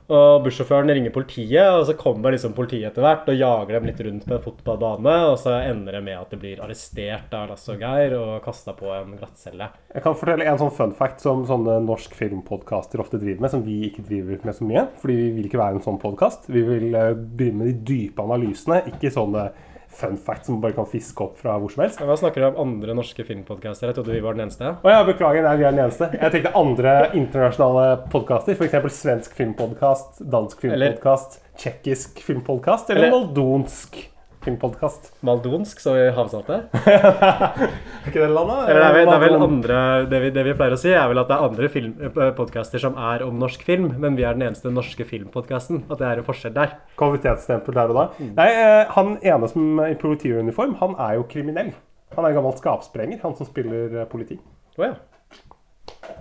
[0.06, 4.02] Og bussjåføren ringer politiet, og så kommer liksom politiet etter hvert og jager dem litt
[4.06, 5.14] rundt på en fotballbane.
[5.32, 8.76] Og så ender det med at de blir arrestert av Lasse og Geir og kasta
[8.78, 9.70] på en glattcelle.
[9.96, 13.66] Jeg kan fortelle en sånn fun fact som sånne norsk filmpodkaster ofte driver med, som
[13.66, 14.86] vi ikke driver med så mye.
[15.02, 16.46] Fordi vi vil ikke være en sånn podkast.
[16.54, 19.48] Vi vil eh, begynne med de dype analysene, ikke sånne
[19.96, 22.00] fun fact som man bare kan fiske opp fra hvor som helst.
[22.04, 23.88] Hva snakker du om andre norske filmpodcaster?
[23.90, 24.74] Jeg trodde vi var den eneste.
[24.84, 26.10] Å ja, beklager, nei, vi er den eneste.
[26.12, 28.98] Jeg tenkte andre internasjonale podkaster, f.eks.
[29.00, 34.02] svensk filmpodkast, dansk filmpodkast, tsjekkisk filmpodkast eller, Eller- moldonsk
[34.46, 35.10] filmpodkast.
[35.26, 36.62] Maldonsk, så i Havsalte.
[38.06, 38.68] Er ikke det landet?
[38.70, 39.78] Eller det er vel, det er vel andre
[40.10, 42.30] det vi, det vi pleier å si, er vel at det er andre film, eh,
[42.38, 45.82] podcaster som er om norsk film, men vi er den eneste norske filmpodkasten.
[45.90, 46.78] At det er en forskjell der.
[47.00, 48.06] Kvalitetsstempel der og da.
[48.38, 51.74] Nei, eh, han ene som i politiuniform, han er jo kriminell.
[52.14, 54.38] Han er en gammel skapsprenger, han som spiller eh, politi.
[54.78, 54.94] Å ja.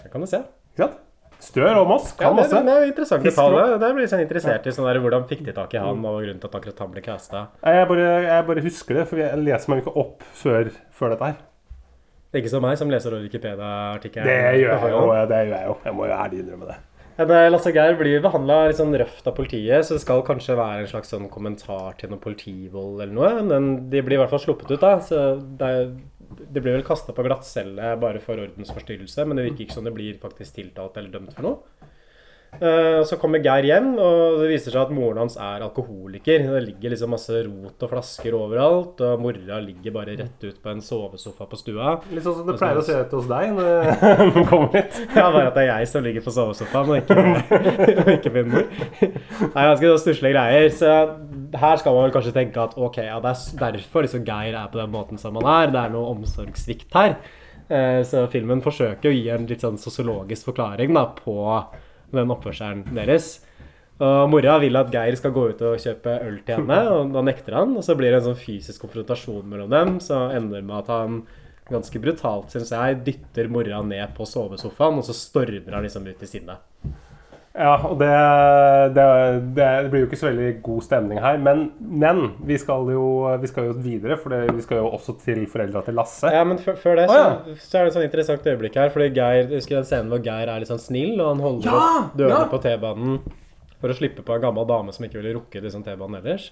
[0.01, 0.41] Det kan du se.
[0.73, 1.04] Ikke sant?
[1.45, 2.61] Stør om oss, kan ja, masse.
[2.65, 3.57] det er interessant å detalj.
[3.81, 6.41] Det blir sånn interessert i sånn der, hvordan fikk de tak i han, og grunnen
[6.41, 7.43] til at akkurat han ble casta.
[7.61, 7.85] Jeg
[8.25, 11.37] jeg bare husker det, for jeg leser meg ikke opp før, før dette her.
[12.35, 14.27] Det er ikke som meg, som leser Wikipedia-artikkelen.
[14.27, 15.05] Det gjør jeg jo.
[15.29, 15.75] Det gjør jeg jo.
[15.85, 16.81] Jeg må jo ærlig innrømme det.
[17.15, 20.57] Men eh, Lasse Geir blir behandla litt sånn røft av politiet, så det skal kanskje
[20.59, 23.45] være en slags sånn kommentar til noe politivold eller noe.
[23.47, 24.97] Men de blir i hvert fall sluppet ut, da.
[24.99, 25.21] Så
[25.61, 25.93] det, er,
[26.37, 29.93] de blir vel kasta på glattcelle bare for ordensforstyrrelse, men det virker ikke som det
[29.95, 31.91] blir faktisk tiltalt eller dømt for noe.
[32.61, 36.45] Eh, Så kommer Geir hjem, og det viser seg at moren hans er alkoholiker.
[36.47, 40.71] Det ligger liksom masse rot og flasker overalt, og mora ligger bare rett ut på
[40.71, 41.95] en sovesofa på stua.
[42.11, 44.99] Litt sånn som det pleier å se ut hos deg når du kommer hit.
[45.15, 47.15] Ja, bare at det er jeg som ligger på sovesofaen, og ikke,
[48.17, 48.67] ikke min mor.
[48.99, 50.69] Det er ganske stusslige greier.
[50.75, 50.91] Så
[51.55, 54.69] her skal man vel kanskje tenke at ok, ja, det er derfor liksom Geir er
[54.71, 55.73] på den måten som han er.
[55.75, 57.17] Det er noe omsorgssvikt her.
[57.69, 61.35] Eh, Så filmen forsøker å gi en litt sånn sosiologisk forklaring da, på
[62.17, 63.37] den oppførselen deres.
[63.95, 67.23] Og mora vil at Geir skal gå ut og kjøpe øl til henne, og da
[67.23, 67.75] nekter han.
[67.79, 70.91] Og så blir det en sånn fysisk konfrontasjon mellom dem, så ender det med at
[70.91, 71.23] han
[71.71, 76.21] ganske brutalt, syns jeg, dytter mora ned på sovesofaen, og så stormer han liksom ut
[76.21, 76.59] i sinne.
[77.55, 78.09] Ja, og det,
[78.97, 79.03] det,
[79.55, 81.37] det, det blir jo ikke så veldig god stemning her.
[81.39, 83.05] Men, men vi, skal jo,
[83.39, 86.31] vi skal jo videre, for det, vi skal jo også til foreldra til Lasse.
[86.35, 87.55] Ja, men før, det så, så, ja.
[87.63, 88.91] så er det et sånn interessant øyeblikk her.
[88.91, 91.79] Fordi Geir, husker den scenen hvor Geir er litt sånn snill, og han holder Ja,
[92.01, 92.51] opp dørene ja.
[92.51, 93.19] på T-banen
[93.79, 96.49] for å slippe på en gammel dame som ikke ville rukket liksom, T-banen ellers.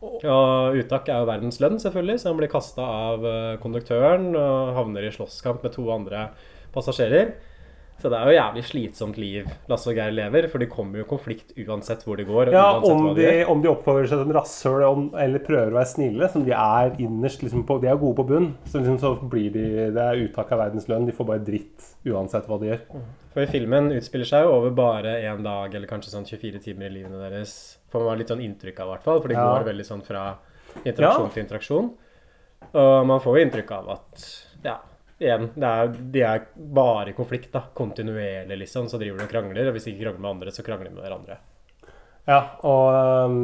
[0.00, 4.72] Og Uttak er jo verdens lønn, selvfølgelig, så han blir kasta av eh, konduktøren og
[4.78, 6.30] havner i slåsskamp med to andre
[6.72, 7.34] passasjerer.
[8.00, 11.04] Så det er jo jævlig slitsomt liv Lasse og Geir lever, for de kommer jo
[11.04, 12.50] i konflikt uansett hvor de går.
[12.54, 16.28] Ja, om de, de om de oppfører seg som rasshøl eller prøver å være snille,
[16.32, 19.50] som de er innerst liksom på, De er gode på bunn, så, liksom, så blir
[19.52, 21.04] de Det er uttak av verdens lønn.
[21.06, 22.80] De får bare dritt uansett hva de gjør.
[23.34, 26.94] For filmen utspiller seg jo over bare én dag, eller kanskje sånn 24 timer i
[26.96, 27.76] livene deres.
[27.92, 29.20] Får man litt sånn inntrykk av, i hvert fall.
[29.20, 29.44] For det Ja.
[29.58, 30.24] går veldig sånn fra
[30.84, 31.34] interaksjon Ja.
[31.34, 31.90] til interaksjon.
[32.74, 34.24] Og man får jo inntrykk av at
[34.64, 34.78] ja,
[35.20, 37.66] igjen, er, de er bare i konflikt, da.
[37.76, 38.88] Kontinuerlig, liksom.
[38.88, 39.68] Så driver de og krangler.
[39.68, 41.40] Og hvis de ikke krangler med andre, så krangler de med hverandre.
[42.28, 43.38] Ja, og um,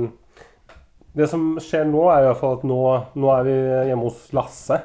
[1.16, 2.80] det som skjer nå, er i hvert fall at nå,
[3.16, 3.56] nå er vi
[3.90, 4.82] hjemme hos Lasse.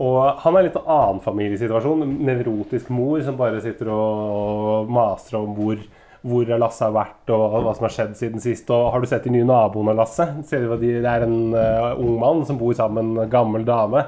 [0.00, 2.04] Og han er litt en annen familiesituasjon.
[2.24, 5.82] Nevrotisk mor som bare sitter og maser om hvor,
[6.24, 8.70] hvor Lasse har vært og hva som har skjedd siden sist.
[8.72, 10.30] Og har du sett de nye naboene, Lasse?
[10.48, 14.06] Det er en uh, ung mann som bor sammen med en gammel dame.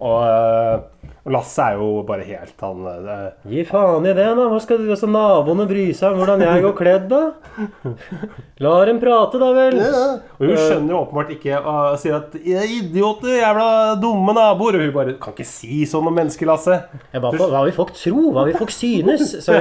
[0.00, 0.99] Og, uh,
[1.30, 3.18] Lasse er jo bare helt han det...
[3.50, 4.46] Gi faen i det, da.
[4.50, 7.20] Hva skal altså, naboene bry seg om hvordan jeg går kledd, da?
[8.64, 9.78] La dem prate, da vel.
[9.80, 13.68] Og hun skjønner jo åpenbart ikke og sier at «Ja, 'idioter, jævla
[14.02, 14.80] dumme naboer'.
[14.80, 16.80] Og hun bare 'kan ikke si sånn om mennesker, Lasse'.
[17.14, 18.26] Jeg bare, hva vil folk tro?
[18.34, 19.36] Hva vil folk synes?
[19.46, 19.56] Så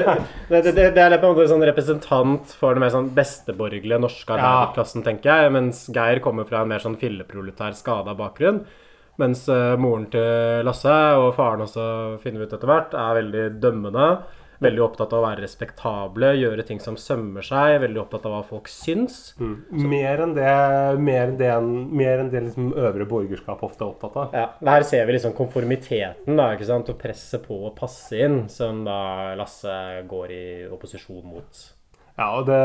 [0.50, 4.36] det, det, det er på en måte sånn representant for den mer sånn besteborgerlige norske
[4.36, 5.56] arbeiderklassen, tenker jeg.
[5.56, 8.64] Mens Geir kommer fra en mer sånn filleproletær, skada bakgrunn.
[9.20, 11.86] Mens eh, moren til Lasse, og faren også,
[12.24, 14.12] finner vi ut etter hvert, er veldig dømmende.
[14.60, 17.78] Veldig opptatt av å være respektable, gjøre ting som sømmer seg.
[17.80, 19.32] Veldig opptatt av hva folk syns.
[19.40, 20.50] Mer enn det,
[21.00, 21.54] mer enn det,
[22.02, 24.36] mer enn det liksom øvre borgerskap ofte er opptatt av.
[24.36, 26.92] Ja, Her ser vi liksom konformiteten da, ikke sant?
[26.92, 29.00] og presset på å passe inn, som da
[29.40, 29.80] Lasse
[30.12, 31.64] går i opposisjon mot.
[32.20, 32.60] Ja, og det,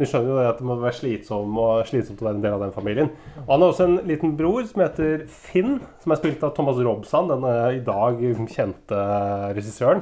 [0.00, 2.54] Du skjønner jo det at det må være slitsom og slitsomt å være en del
[2.56, 3.10] av den familien.
[3.42, 6.78] Og Han har også en liten bror som heter Finn, som er spilt av Thomas
[6.80, 8.22] Robsan, den eh, i dag
[8.54, 9.02] kjente
[9.58, 10.00] regissøren.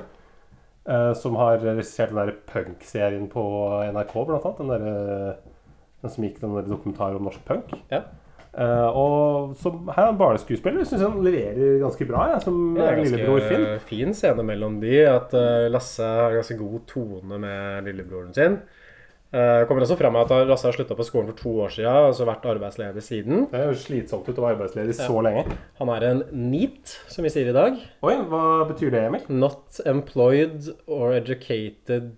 [0.86, 3.42] eh, Som har regissert den der punk-serien på
[3.90, 4.60] NRK, blant annet.
[4.60, 5.34] Den, der,
[6.04, 7.74] den som gikk den der dokumentaren om norsk punk.
[7.90, 8.04] Ja.
[8.58, 10.82] Eh, og som, Her er han barneskuespiller.
[10.88, 13.66] Syns han leverer ganske bra, Ja, som er lillebror Finn.
[13.86, 14.96] fin scene mellom de.
[15.06, 18.58] At uh, Lasse har ganske god tone med lillebroren sin.
[19.28, 22.14] Uh, kommer også fram at Lasse har slutta på skolen for to år siden, og
[22.16, 23.42] så vært arbeidsledig siden.
[23.52, 25.42] Det er jo slitsomt ut å være arbeidsledig så lenge.
[25.82, 27.76] Han er en NEAT, som vi sier i dag.
[28.08, 29.26] Oi, hva betyr det, Emil?
[29.28, 32.08] Not employed or educated,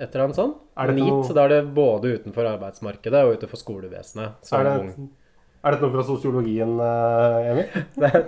[0.00, 0.56] et eller annet sånt.
[0.80, 4.40] Er det NEAT, noe- da er det både utenfor arbeidsmarkedet og utenfor skolevesenet.
[4.42, 5.10] som Er det, ung.
[5.64, 7.78] Er dette noe fra sosiologien, eh, Emil?
[8.00, 8.26] Det er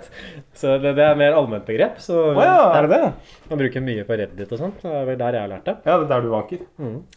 [0.55, 1.99] Så det, det er mer allment begrep.
[2.03, 3.35] Så Å ja, er det det?
[3.49, 4.73] man bruker mye på Reddit og sånn.
[4.81, 5.75] Det er vel der jeg har lært det.
[5.85, 6.65] Ja, det er der du vanker.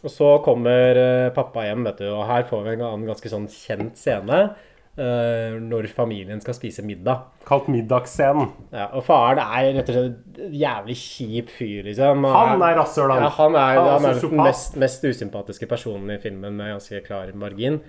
[0.03, 3.33] Og så kommer eh, pappa hjem, vet du, og her får vi en annen ganske
[3.33, 4.45] sånn kjent scene.
[4.93, 7.23] Uh, når familien skal spise middag.
[7.49, 8.51] Kalt middagsscenen.
[8.69, 12.27] Ja, og faren er rett og slett en jævlig kjip fyr, liksom.
[12.29, 13.25] Han er rasshøl, han.
[13.25, 16.75] Ja, han er, Han er han er den mest, mest usympatiske personen i filmen med
[16.75, 17.81] ganske klar margin.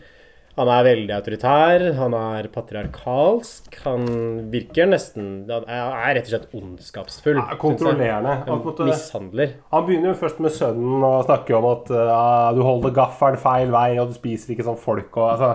[0.55, 4.05] Han er veldig autoritær, han er patriarkalsk, han
[4.53, 7.41] virker nesten Han er rett og slett ondskapsfull.
[7.41, 8.37] Ja, kontrollerende.
[8.45, 9.57] En Han, mishandler.
[9.73, 13.75] han begynner jo først med sønnen og snakker om at uh, du holder gaffelen feil
[13.75, 15.11] vei, og du spiser ikke som folk.
[15.19, 15.51] Og, altså,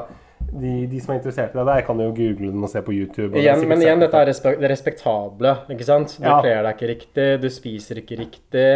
[0.52, 2.96] de, de som er interessert i det der, kan jo google den og se på
[2.96, 3.40] YouTube.
[3.40, 5.56] Igjen, men igjen, dette er respe det respektable.
[5.72, 6.18] ikke sant?
[6.20, 6.42] Du Ja.
[6.44, 8.70] kler deg ikke riktig, du spiser ikke riktig.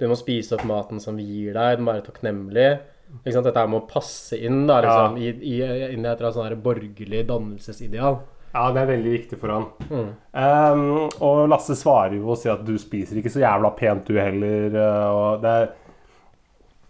[0.00, 2.78] Du må spise opp maten som vi gir deg, du må være takknemlig.
[3.26, 5.58] Dette med å passe inn da, liksom, i, i,
[5.94, 8.18] inn i et sånn borgerlig dannelsesideal.
[8.56, 9.66] Ja, det er veldig viktig for han.
[9.90, 10.12] Mm.
[10.32, 10.84] Um,
[11.24, 14.72] og Lasse svarer jo og sier at du spiser ikke så jævla pent, du heller.
[14.72, 15.66] uh, Og det er,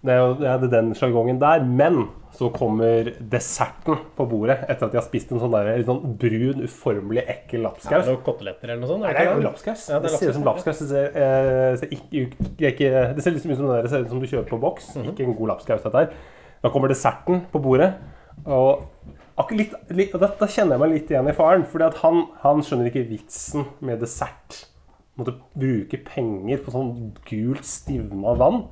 [0.07, 1.65] det er jo det er den sjargongen der.
[1.67, 5.89] Men så kommer desserten på bordet etter at de har spist en sånn, der, litt
[5.89, 8.11] sånn brun, uformelig, ekkel Er lapskaus.
[8.11, 9.07] noen koteletter eller noe sånt?
[9.09, 9.87] Er det Nei, det jo lapskaus.
[9.89, 10.83] Ja, det det, er ser ut som lapskaus.
[10.83, 12.27] Det ser, eh, ser ikke,
[12.61, 14.91] er ikke, det ser liksom ut som det ser ut som du kjøper på boks.
[14.97, 15.09] Mhm.
[15.15, 16.13] Ikke en god lapskaus, dette her.
[16.63, 17.95] Da kommer desserten på bordet.
[18.47, 18.85] Og
[19.57, 21.65] litt, litt, da kjenner jeg meg litt igjen i faren.
[21.69, 24.67] Fordi han, han skjønner ikke vitsen med dessert.
[25.17, 26.93] Måtte bruke penger på sånn
[27.25, 28.67] gult, stivna vann.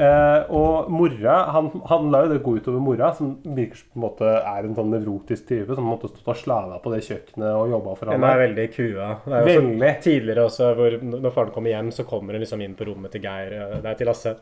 [0.00, 3.98] Eh, og mora Han, han lar jo det gå utover mora, som virker som på
[3.98, 7.50] en måte er en sånn nevrotisk type som måtte stått og slava på det kjøkkenet
[7.50, 9.10] og jobba for Hun er veldig kua.
[9.26, 9.76] Det er Veldig.
[9.90, 13.12] Også tidligere også, hvor når faren kommer hjem, så kommer hun liksom inn på rommet
[13.12, 14.34] til Geir, eh, nei, til Lasse,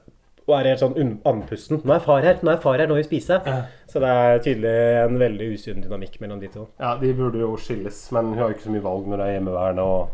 [0.48, 1.82] og er helt sånn andpusten.
[1.84, 3.42] 'Nå er far her, nå er far her, nå vil vi spise'.
[3.90, 6.68] Så det er tydelig en veldig usunn dynamikk mellom de to.
[6.80, 9.26] Ja, De burde jo skilles, men hun har jo ikke så mye valg når det
[9.26, 9.82] er hjemmeværende.
[9.82, 10.08] Og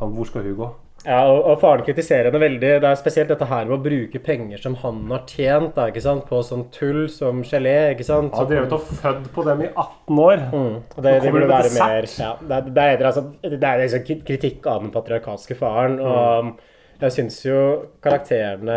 [0.00, 0.68] han, hvor skal hun gå?
[1.02, 2.72] Ja, og, og faren kritiserer henne veldig.
[2.82, 6.02] Det er spesielt dette her med å bruke penger som han har tjent, da, ikke
[6.04, 6.26] sant?
[6.28, 8.30] på sånn tull som gelé, ikke sant?
[8.36, 10.44] Han har drevet og fødd på dem i 18 år.
[10.54, 14.22] Og det, det burde være mer ja, det, er, det, er, altså, det er liksom
[14.28, 15.98] kritikk av den patriarkalske faren.
[15.98, 16.52] Og
[17.02, 17.56] jeg syns jo
[18.04, 18.76] karakterene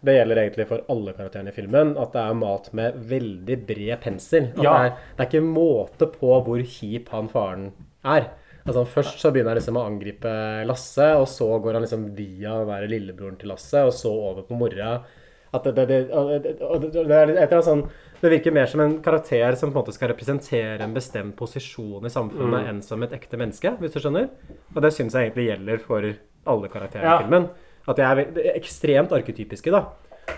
[0.00, 1.92] Det gjelder egentlig for alle karakterene i filmen.
[2.00, 4.48] At det er mat med veldig bred pensel.
[4.56, 4.72] At Ja.
[4.72, 7.72] det, er, det er ikke måte på hvor kjip han faren
[8.08, 8.30] er.
[8.68, 10.32] Altså Først så begynner han liksom å angripe
[10.68, 14.44] Lasse, og så går han liksom via den være lillebroren til Lasse, og så over
[14.44, 14.98] på mora.
[15.48, 17.86] Det, det, det, sånn,
[18.20, 22.04] det virker mer som en karakter som på en måte skal representere en bestemt posisjon
[22.04, 24.28] i samfunnet, enn som et ekte menneske, hvis du skjønner.
[24.74, 26.10] Og det syns jeg egentlig gjelder for
[26.52, 27.16] alle karakterene Ja.
[27.16, 27.48] i filmen.
[27.88, 28.04] At de
[28.36, 29.86] de er ekstremt arketypiske, da.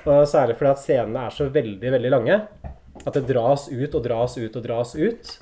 [0.07, 2.37] Og særlig fordi at scenene er så veldig, veldig lange.
[3.03, 5.39] At det dras ut og dras ut og dras ut.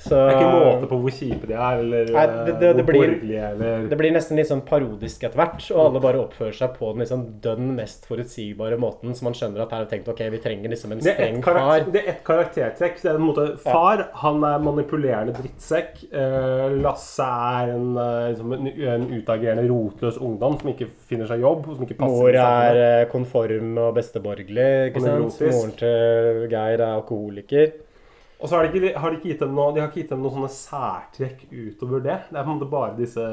[0.00, 2.72] Så Det er ikke måte på hvor kjipe de er, eller Nei, det- det- eh,
[2.72, 6.00] det hvor blir- borgerlige, eller Det blir nesten litt sånn parodisk etter hvert, og alle
[6.00, 9.84] bare oppfører seg på den liksom dønn mest forutsigbare måten, så man skjønner at her
[9.84, 11.84] har tenkt ok, vi trenger liksom en er streng far.
[11.92, 12.96] det er ett karaktertrekk.
[13.02, 16.04] Det er en måte Far han er manipulerende drittsekk.
[16.12, 21.40] Eh, Lasse er en, eh, liksom en, en utagerende rotløs ungdom som ikke finner seg
[21.40, 21.66] jobb.
[21.76, 25.40] Som ikke passer Mor er konform og besteborgerlig, ikke sant?
[25.40, 27.72] Moren til Geir er alkoholiker.
[28.40, 30.12] Og så har de, ikke, har de, ikke gitt dem noe, de har ikke gitt
[30.14, 32.20] dem noen sånne særtrekk utover det.
[32.30, 33.26] Det er på en måte bare disse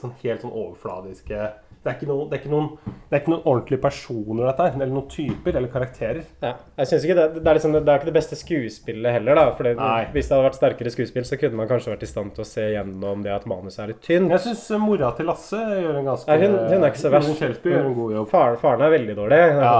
[0.00, 1.50] sånn helt sånn overfladiske
[1.80, 2.66] det er, noen, det, er noen,
[3.08, 4.74] det er ikke noen ordentlige personer, dette her.
[4.76, 6.26] Eller noen typer eller karakterer.
[6.44, 9.38] Ja, jeg synes ikke det, det, er liksom, det er ikke det beste skuespillet heller,
[9.38, 9.44] da.
[9.56, 10.02] Fordi Nei.
[10.12, 12.48] hvis det hadde vært sterkere skuespill, så kunne man kanskje vært i stand til å
[12.50, 14.28] se gjennom det at manuset er litt tynt.
[14.36, 17.32] Jeg syns mora til Lasse gjør en ganske Nei, hun, hun er ikke så verst.
[17.40, 18.30] Kjelsby gjør en god jobb.
[18.34, 19.40] Faren, faren er veldig dårlig.
[19.64, 19.74] Ja.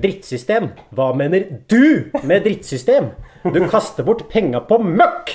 [0.00, 0.72] Drittsystem?
[0.96, 1.84] Hva mener du
[2.24, 3.12] med drittsystem?
[3.44, 5.34] Du kaster bort penga på møkk!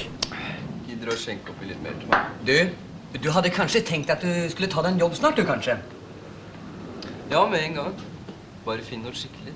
[0.87, 2.29] Gidder å skjenke oppi litt mer til meg?
[2.41, 5.75] Du, du hadde kanskje tenkt at du skulle ta deg en jobb snart, du kanskje?
[7.29, 7.99] Ja, med en gang.
[8.65, 9.53] Bare finn noe skikkelig.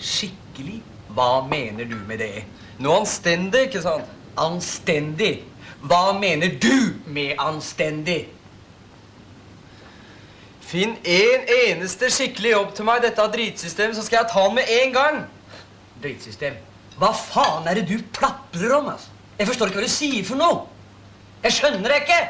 [0.00, 0.78] Skikkelig?
[1.12, 2.46] Hva mener du med det?
[2.80, 4.08] Noe anstendig, ikke sant?
[4.40, 5.34] Anstendig?
[5.84, 8.22] Hva mener du med anstendig?
[10.64, 14.56] Finn en eneste skikkelig jobb til meg i dette dritsystemet, så skal jeg ta den
[14.62, 15.20] med en gang.
[16.00, 16.56] Drittsystem.
[16.96, 19.12] Hva faen er det du plaprer om, altså?
[19.36, 20.62] Jeg forstår ikke hva du sier for noe.
[21.44, 22.20] Jeg skjønner det ikke.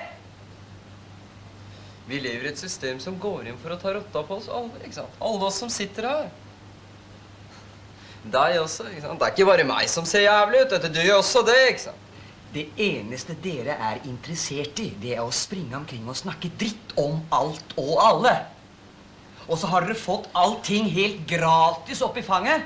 [2.06, 4.74] Vi lever i et system som går inn for å ta rotta på oss alle.
[4.82, 5.14] ikke sant?
[5.22, 6.26] Alle oss som sitter her.
[8.26, 8.88] Deg også.
[8.90, 9.20] ikke sant?
[9.20, 10.74] Det er ikke bare meg som ser jævlig ut.
[10.74, 11.56] Dette, du gjør også det.
[11.70, 12.02] ikke sant?
[12.56, 17.18] Det eneste dere er interessert i, det er å springe omkring og snakke dritt om
[17.34, 18.32] alt og alle.
[19.46, 22.64] Og så har dere fått allting helt gratis opp i fanget.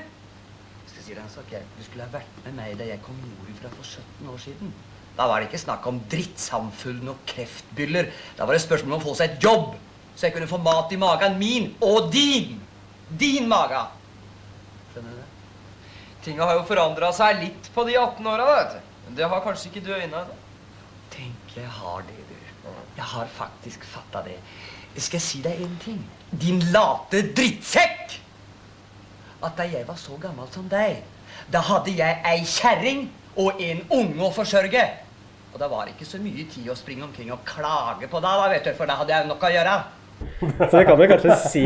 [1.10, 1.66] Jeg han jeg.
[1.74, 4.68] Du skulle ha vært med meg da jeg kom nordifra for 17 år siden.
[5.16, 8.12] Da var det ikke snakk om drittsamfunn og kreftbyller.
[8.38, 9.74] Da var det spørsmål om å få seg et jobb,
[10.14, 12.60] så jeg kunne få mat i magen min og din.
[13.10, 13.82] Din mage.
[14.92, 15.26] Skjønner du det?
[16.22, 18.46] Tinga har jo forandra seg litt på de 18 åra.
[18.54, 18.88] vet du.
[19.06, 20.40] Men det har kanskje ikke du øyna ennå.
[21.10, 22.70] Tenk, jeg har det, du.
[22.96, 24.38] Jeg har faktisk fatta det.
[24.94, 26.02] Skal jeg si deg en ting?
[26.30, 28.20] Din late drittsekk!
[29.42, 31.00] At da jeg var så gammel som deg,
[31.48, 33.06] da hadde jeg ei kjerring
[33.40, 34.82] og en unge å forsørge.
[35.50, 38.50] Og da var ikke så mye tid å springe omkring og klage på da, da
[38.52, 39.76] vet du, for da hadde jeg nok å gjøre.
[40.40, 41.64] Så det kan jo kanskje si,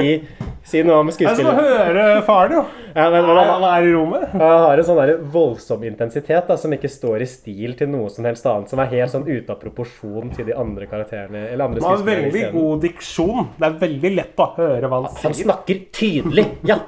[0.67, 2.63] si noe om Jeg skal høre faren, jo.
[2.95, 4.27] Ja, men, men, Han er i rommet.
[4.33, 8.11] han har en sånn der voldsom intensitet da, som ikke står i stil til noe
[8.15, 8.71] som helst annet.
[8.71, 11.47] Som er helt sånn ute av proporsjon til de andre karakterene.
[11.51, 13.49] Eller andre Han har veldig god diksjon.
[13.59, 15.27] Det er veldig lett å høre hva han sier.
[15.29, 16.79] Han snakker tydelig, ja.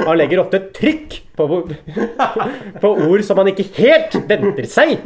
[0.00, 1.50] Han legger ofte trykk på,
[2.80, 4.98] på ord som han ikke helt venter seg.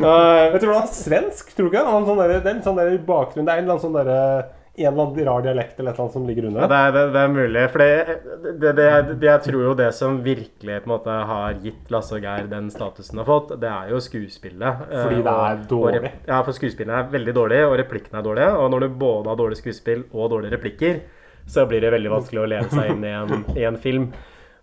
[0.00, 1.86] Og- Jeg tror han er svensk, tror du ikke?
[1.86, 3.44] Han sånn der, det er en sånn der bakgrunn.
[3.46, 4.46] Det er en eller annen sånn derre
[4.78, 7.28] en eller annen rar dialekt eller annet som ligger Ja, det, er, det, det er
[7.32, 7.62] mulig.
[7.72, 12.12] For det, det, jeg tror jo det som virkelig på en måte har gitt Lasse
[12.12, 14.82] og Geir den statusen de har fått, det er jo skuespillet.
[14.90, 16.12] Eh, Fordi det er og- og dårlig.
[16.28, 18.52] ja, for skuespillet er veldig dårlig, og replikkene er dårlige.
[18.58, 21.00] Og når du både har dårlig skuespill og dårlige replikker,
[21.48, 24.12] så blir det veldig vanskelig å leve seg inn i en, i en film.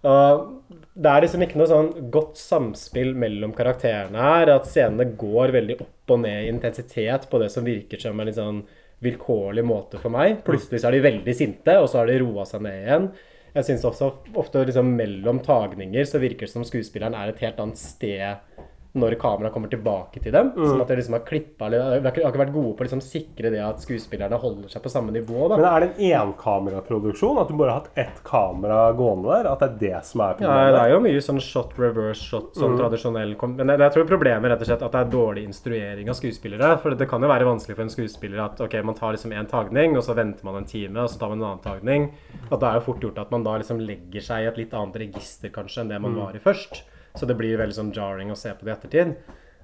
[0.04, 0.62] Og
[0.94, 4.52] det er liksom ikke noe sånn godt samspill mellom karakterene her.
[4.54, 8.30] At scenene går veldig opp og ned i intensitet på det som virker som en
[8.30, 8.62] litt sånn
[9.04, 10.44] vilkårlig måte for meg.
[10.46, 13.08] Plutselig så er de veldig sinte, og så har de roa seg ned igjen.
[13.54, 14.10] Jeg syns også
[14.42, 18.62] ofte liksom mellom tagninger så virker det som skuespilleren er et helt annet sted
[18.94, 20.52] når kameraet kommer tilbake til dem.
[20.54, 22.86] Sånn at de liksom har klippa Vi har ikke har ikke vært gode på å
[22.86, 25.48] liksom sikre det at skuespillerne holder seg på samme nivå.
[25.50, 25.58] da.
[25.58, 27.40] Men er det en enkameraproduksjon?
[27.42, 29.50] At du bare har hatt ett kamera gående der?
[29.50, 30.68] At det er det som er problemet?
[30.68, 34.08] Ja, det er jo mye sånn shot, reverse shot, sånn tradisjonell Men jeg, jeg tror
[34.14, 36.72] problemet rett og slett at det er dårlig instruering av skuespillere.
[36.84, 39.50] For det kan jo være vanskelig for en skuespiller at ok, man tar liksom én
[39.50, 42.10] tagning, og så venter man en time, og så tar man en annen tagning.
[42.52, 44.78] At det er jo fort gjort at man da liksom legger seg i et litt
[44.78, 46.84] annet register kanskje enn det man var i først.
[47.13, 49.15] Så det blir veldig sånn jarring å se på det i ettertid.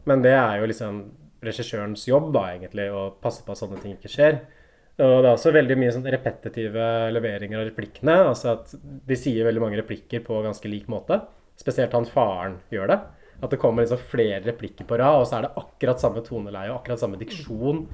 [0.09, 1.01] Men det er jo liksom
[1.43, 4.41] regissørens jobb, da, egentlig, å passe på at sånne ting ikke skjer.
[4.99, 8.17] Og det er også veldig mye sånn repetitive leveringer av replikkene.
[8.33, 11.21] Altså at de sier veldig mange replikker på ganske lik måte.
[11.59, 12.99] Spesielt han faren gjør det.
[13.39, 16.73] At det kommer liksom flere replikker på rad, og så er det akkurat samme toneleie
[16.73, 17.85] og akkurat samme diksjon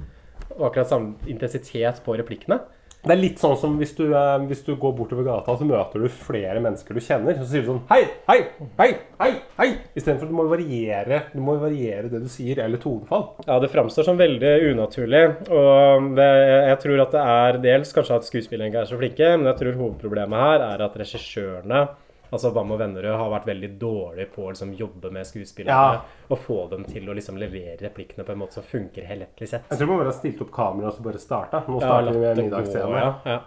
[0.56, 2.58] og akkurat samme intensitet på replikkene.
[3.06, 6.02] Det er litt sånn som hvis du, eh, hvis du går bortover gata, så møter
[6.02, 7.36] du flere mennesker du kjenner.
[7.38, 8.38] Så sier du sånn Hei, hei,
[8.80, 8.88] hei,
[9.20, 9.28] hei,
[9.60, 9.68] hei!
[9.94, 13.28] Istedenfor at du må variere Du må variere det du sier, eller tonefall.
[13.46, 15.22] Ja, det framstår som veldig unaturlig.
[15.54, 16.32] Og det,
[16.72, 19.62] jeg tror at det er dels kanskje at skuespillerne ikke er så flinke, men jeg
[19.62, 21.86] tror hovedproblemet her er at regissørene,
[22.32, 26.02] altså Bam og Vennerød, har vært veldig dårlige på å liksom, jobbe med skuespillerne Ja.
[26.30, 29.64] og få dem til å liksom, levere replikkene på en måte som funker helhetlig sett.
[29.70, 31.64] Jeg tror man bare har stilt opp kamera og så bare starta.
[31.68, 32.90] Nå starter ja, vi med middagsscenen.
[32.92, 32.98] middagsscene.
[33.26, 33.40] Ja, ja.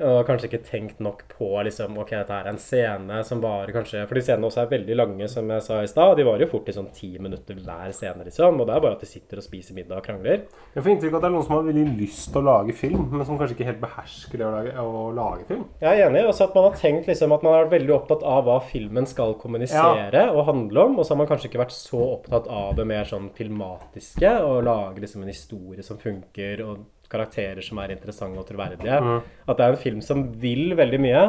[0.00, 4.06] Og kanskje ikke tenkt nok på liksom, ok, dette er en scene som varer kanskje
[4.08, 6.14] For de scenene også er veldig lange, som jeg sa i stad.
[6.16, 8.60] De varer jo fort i sånn ti minutter hver scene, liksom.
[8.60, 10.46] Og det er bare at de sitter og spiser middag og krangler.
[10.74, 12.76] Jeg får inntrykk av at det er noen som har veldig lyst til å lage
[12.76, 15.66] film, men som kanskje ikke helt behersker det å lage, å lage film.
[15.82, 16.24] Jeg er enig.
[16.30, 19.08] Også at man har tenkt liksom at man har vært veldig opptatt av hva filmen
[19.10, 20.96] skal kommunisere og handle om.
[21.00, 24.32] Og så har man kanskje ikke vært så opptatt av det mer sånn filmatiske.
[24.46, 29.00] Og lage liksom en historie som funker, og karakterer som er interessante og troverdige.
[29.48, 31.24] At det er en film som vil veldig mye.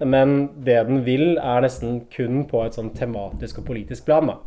[0.00, 4.26] Men det den vil, er nesten kun på et sånn tematisk og politisk plan.
[4.26, 4.38] da.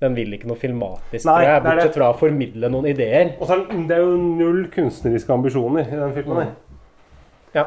[0.00, 3.32] Den vil ikke noe filmatisk, Nei, jeg, er bortsett fra å formidle noen ideer.
[3.40, 6.46] Og så er det- det er jo null kunstneriske ambisjoner i den filmen.
[6.46, 6.54] Mm.
[7.54, 7.64] Ja.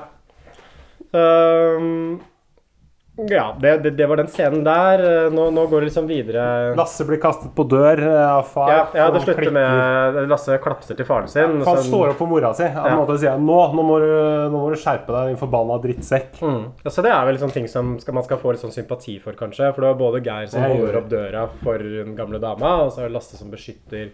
[1.13, 2.21] Ehm,
[3.15, 5.01] ja, det, det, det var den scenen der.
[5.33, 6.43] Nå, nå går det liksom videre
[6.79, 8.71] Lasse blir kastet på dør eh, av far.
[8.71, 9.55] ja, ja, det slutter klikker.
[9.57, 11.59] med Lasse klapser til faren sin.
[11.59, 12.65] Ja, han står opp for mora si.
[12.65, 12.95] Ja.
[12.95, 14.07] måtte si nå, nå, må du,
[14.53, 16.39] nå må du skjerpe deg, din forbanna drittsekk.
[16.39, 16.61] Mm.
[16.85, 19.17] Ja, så det er vel sånne ting som skal, man skal få litt sånn sympati
[19.23, 19.73] for, kanskje.
[19.75, 23.03] For det var både Geir som holder opp døra for den gamle dama, og så
[23.03, 24.13] er det Lasse som beskytter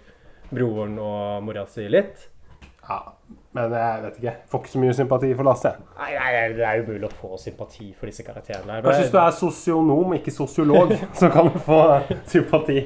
[0.49, 2.29] broren og mora si litt.
[2.87, 2.99] Ja,
[3.57, 4.33] men jeg vet ikke.
[4.51, 5.73] Får ikke så mye sympati for Lasse.
[5.97, 8.79] Nei, nei, det er umulig å få sympati for disse karakterene.
[8.85, 11.81] Kanskje hvis du er sosionom, ikke sosiolog, så kan du få
[12.31, 12.85] sympati.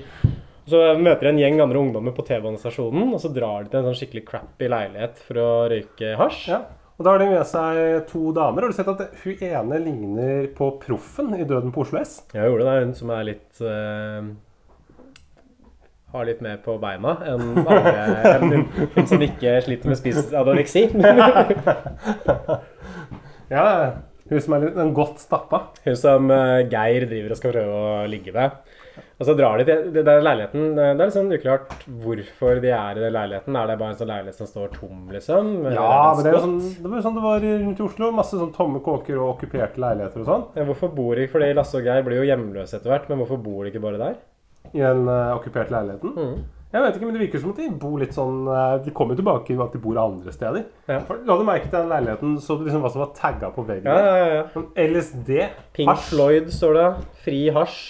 [0.72, 3.98] Så møter en gjeng andre ungdommer på T-banestasjonen, og så drar de til en sånn
[4.02, 6.46] skikkelig crappy leilighet for å røyke hasj.
[6.54, 6.62] Ja.
[7.02, 8.62] Og da har de med seg to damer.
[8.62, 12.20] Har du sett at hun ene ligner på proffen i Døden på Oslo S?
[12.30, 12.76] Jeg gjorde det.
[12.86, 14.28] Hun som er litt eh,
[16.12, 18.06] Har litt mer på beina enn andre.
[18.34, 20.88] enn hun, hun som ikke sliter med spiseadoreksi.
[23.52, 23.64] Ja,
[24.32, 25.66] hun som er litt en godt stappa.
[25.84, 28.54] Hun som eh, Geir driver og skal prøve å ligge med.
[29.22, 30.72] Og så drar de til det der leiligheten.
[30.78, 33.58] Det er litt sånn uklart hvorfor de er i den leiligheten.
[33.60, 35.52] Er det bare en sånn leilighet som står tom, liksom?
[35.66, 37.86] Eller Ja, men det, er jo sånn, det var jo sånn det var rundt i
[37.86, 38.12] Oslo.
[38.18, 40.48] Masse sånn tomme kåker og okkuperte leiligheter og sånn.
[40.58, 43.44] Ja, hvorfor bor de Fordi Lasse og Geir blir jo hjemløse etter hvert, men hvorfor
[43.44, 44.18] bor de ikke bare der?
[44.72, 46.16] I den uh, okkuperte leiligheten.
[46.16, 46.42] Mm.
[46.72, 49.16] Jeg vet ikke, men Det virker som at de bor litt sånn eh, De kommer
[49.16, 50.68] jo tilbake til at de bor andre steder.
[50.88, 51.02] Ja.
[51.28, 53.90] La du merke til den leiligheten så du liksom hva som var tagga på veggen?
[53.92, 54.46] Ja, ja, ja.
[54.54, 55.34] Sånn LSD,
[55.76, 56.14] Pink hasj.
[56.14, 56.86] Floyd står det.
[57.26, 57.82] Fri hasj.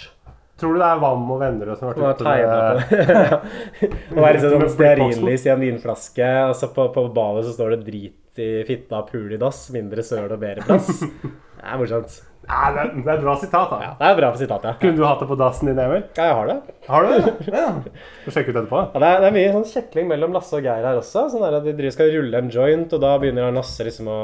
[0.58, 3.30] Tror du det er Vam og venner som har vært ute med.
[4.16, 6.32] Og er liksom sånn stearinlys i en vinflaske.
[6.50, 10.04] Og så på, på badet så står det 'drit i fitta, pul i dass, mindre
[10.06, 11.02] søl og bedre plass'.
[11.62, 12.14] Det er morsomt.
[12.42, 13.76] Ja, det, er, det er et bra sitat, da.
[13.84, 14.72] Ja, det er bra sitat, ja.
[14.80, 16.00] Kunne du hatt det på dassen din, Emil?
[16.18, 16.56] Ja, jeg har det.
[16.88, 17.34] Har du det?
[17.54, 17.68] Ja.
[18.24, 18.80] Skal sjekke ut etterpå.
[18.82, 21.28] Ja, det, er, det er mye sånn kjekling mellom Lasse og Geir her også.
[21.30, 24.18] Sånn der at De driver skal rulle en joint, og da begynner Lasse liksom å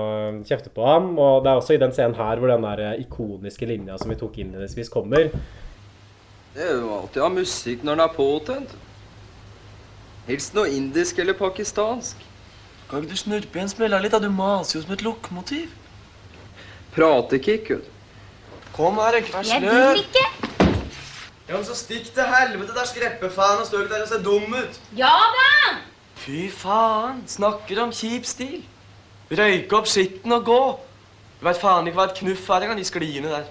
[0.49, 1.13] kjefte på ham.
[1.15, 4.11] Og det er også i den scenen her hvor den der eh, ikoniske linja som
[4.11, 5.31] vi tok innledningsvis, kommer.
[6.57, 8.73] Det er jo alltid å ha musikk når den er påtent.
[10.27, 12.27] Helst noe indisk eller pakistansk.
[12.91, 14.17] Kan ikke du snurpe igjen smella litt?
[14.17, 14.21] da?
[14.21, 15.71] Du maser jo som et lokomotiv.
[16.97, 17.95] Pratekick, vet du.
[18.79, 20.25] Kom her, ikke vær Jeg vil ikke.
[21.49, 24.53] Ja, men så stikk til helvete, der skreppefan og stå ikke der og ser dum
[24.55, 24.77] ut.
[24.97, 25.73] Ja da!
[26.23, 28.61] Fy faen, snakker om kjip stil.
[29.33, 30.61] Røyke opp skitten og gå.
[31.41, 33.51] Du vet faen ikke hva et knuff er engang, de skliene der.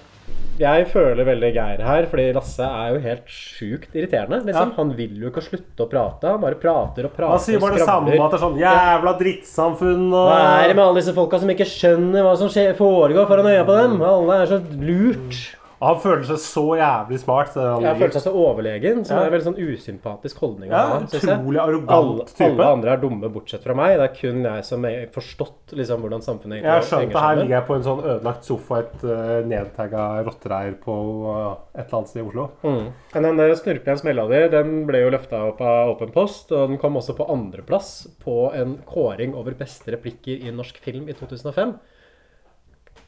[0.58, 4.40] Jeg føler veldig Geir her, fordi Lasse er jo helt sjukt irriterende.
[4.48, 4.72] Liksom.
[4.72, 4.78] Ja.
[4.80, 6.32] Han vil jo ikke slutte å prate.
[6.34, 9.14] Han bare prater og prater Han sier bare det samme at det er sånn jævla
[9.22, 13.30] drittsamfunn og Hva er det med alle disse folka som ikke skjønner hva som foregår
[13.30, 14.02] foran øya på dem?
[14.08, 15.42] Alle er så lurt.
[15.80, 17.52] Han føler seg så jævlig smart.
[17.54, 19.24] så han Jeg føler seg så overlegen, som Ja.
[19.24, 20.72] er en veldig sånn usympatisk holdning.
[20.72, 22.48] å Ja, ha, utrolig arrogant alle, type.
[22.50, 23.98] Alle andre er dumme, bortsett fra meg.
[24.00, 27.10] Det er kun jeg som har forstått liksom, hvordan samfunnet Jeg har sammen.
[27.10, 30.96] skjønt skjønte her ligger jeg på en sånn ødelagt sofa et uh, nedtagga rottereir på
[31.30, 32.50] uh, et eller annet sted i Oslo.
[32.64, 32.94] Mm.
[33.14, 36.70] Men den der Snurpe smella di, den ble jo løfta opp av Åpen post, og
[36.70, 41.14] den kom også på andreplass på en kåring over beste replikker i norsk film i
[41.14, 41.76] 2005.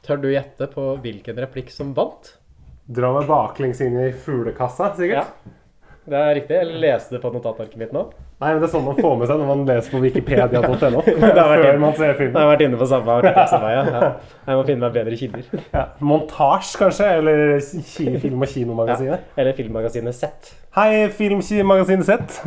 [0.06, 2.36] Tør du gjette på hvilken replikk som vant?
[2.90, 5.30] Dra meg baklengs inn i fuglekassa, sikkert.
[5.30, 5.56] Ja.
[6.10, 6.56] Det er riktig.
[6.58, 8.00] Eller leste det på notatarket mitt nå?
[8.40, 11.02] Nei, men Det er sånn man får med seg når man leser på wikipedia.no.
[11.06, 12.38] Det har vært Før man ser Jeg filmen.
[12.40, 13.90] har vært inne på samme artikkelsamarbeid.
[13.92, 14.00] Ja.
[14.00, 14.40] Ja.
[14.48, 15.62] Jeg må finne meg bedre kilder.
[15.76, 15.84] Ja.
[16.10, 17.10] Montasj, kanskje?
[17.20, 17.60] Eller
[17.92, 19.20] Film- og kinomagasinet.
[19.28, 19.42] Ja.
[19.44, 20.50] Eller filmmagasinet Z.
[20.78, 22.40] Hei, Filmmagasinet Z.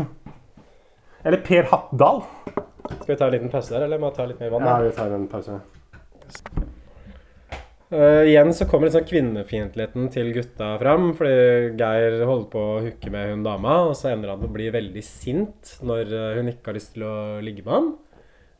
[1.23, 2.23] Eller Per Hattdal.
[2.89, 4.65] Skal vi ta en liten pause der, eller må vi ta litt mer vann?
[4.67, 5.61] Ja, vi tar en pause.
[7.93, 11.11] Eh, igjen så kommer liksom kvinnefiendtligheten til gutta fram.
[11.17, 14.55] Fordi Geir holder på å hooke med hun dama, og så ender han på å
[14.55, 17.93] bli veldig sint når eh, hun ikke har lyst til å ligge med ham.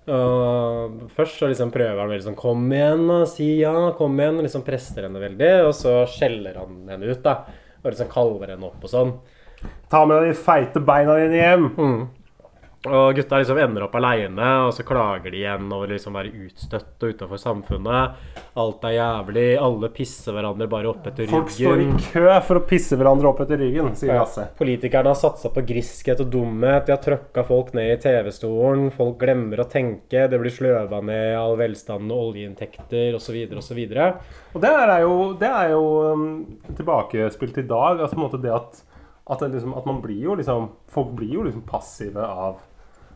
[0.03, 3.21] Uh, først så liksom prøver han veldig sånn 'Kom igjen, da.
[3.23, 3.93] Si ja.
[3.95, 5.51] Kom igjen.' og Liksom presser henne veldig.
[5.69, 7.45] Og så skjeller han henne ut, da.
[7.83, 9.13] Og liksom kaller henne opp og sånn.
[9.89, 11.69] Ta med deg de feite beina dine hjem.
[12.83, 16.33] Og gutta liksom ender opp aleine, og så klager de igjen over liksom å være
[16.43, 18.17] utstøtt og utafor samfunnet.
[18.59, 19.45] Alt er jævlig.
[19.63, 21.37] Alle pisser hverandre bare opp etter ryggen.
[21.37, 24.49] Folk står i kø for å pisse hverandre opp etter ryggen, sier Lasse.
[24.59, 26.83] Politikerne har satsa på griskhet og dumhet.
[26.89, 28.89] De har trøkka folk ned i TV-stolen.
[28.97, 30.27] Folk glemmer å tenke.
[30.27, 33.39] Det blir sløva ned all velstanden og oljeinntekter osv.
[33.63, 33.81] osv.
[34.53, 36.27] Og det er jo, det er jo um,
[36.67, 38.03] tilbakespilt i dag.
[38.03, 38.83] Altså på en måte det at,
[39.31, 42.59] at, liksom, at man blir liksom Folk blir jo liksom passive av,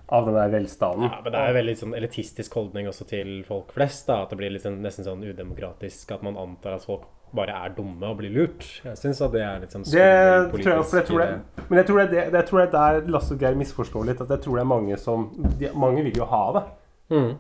[0.08, 1.10] av den der velstanden.
[1.10, 4.05] Ja, men det er jo veldig sånn elitistisk holdning også til folk flest.
[4.08, 6.14] da, At det blir sånn, nesten sånn udemokratisk.
[6.16, 8.64] At man antar at folk bare er dumme og blir lurt.
[8.86, 10.08] Jeg syns at det er litt sånn Det
[10.53, 12.76] tror jeg, for jeg tror det, men jeg tror det, det, jeg tror det er
[12.78, 14.24] der Lasse og Geir misforstår litt.
[14.24, 15.28] At jeg tror det er mange som
[15.60, 16.64] de, Mange vil jo ha det.
[17.12, 17.34] Mm.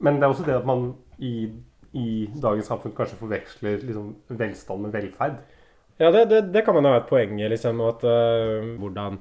[0.00, 0.90] Men det er også det at man
[1.20, 1.34] i,
[1.96, 2.06] i
[2.42, 5.40] dagens samfunn kanskje forveksler liksom velstand med velferd.
[6.00, 7.48] Ja, det, det, det kan man ha et poeng i.
[7.52, 9.18] liksom, øh, Hvordan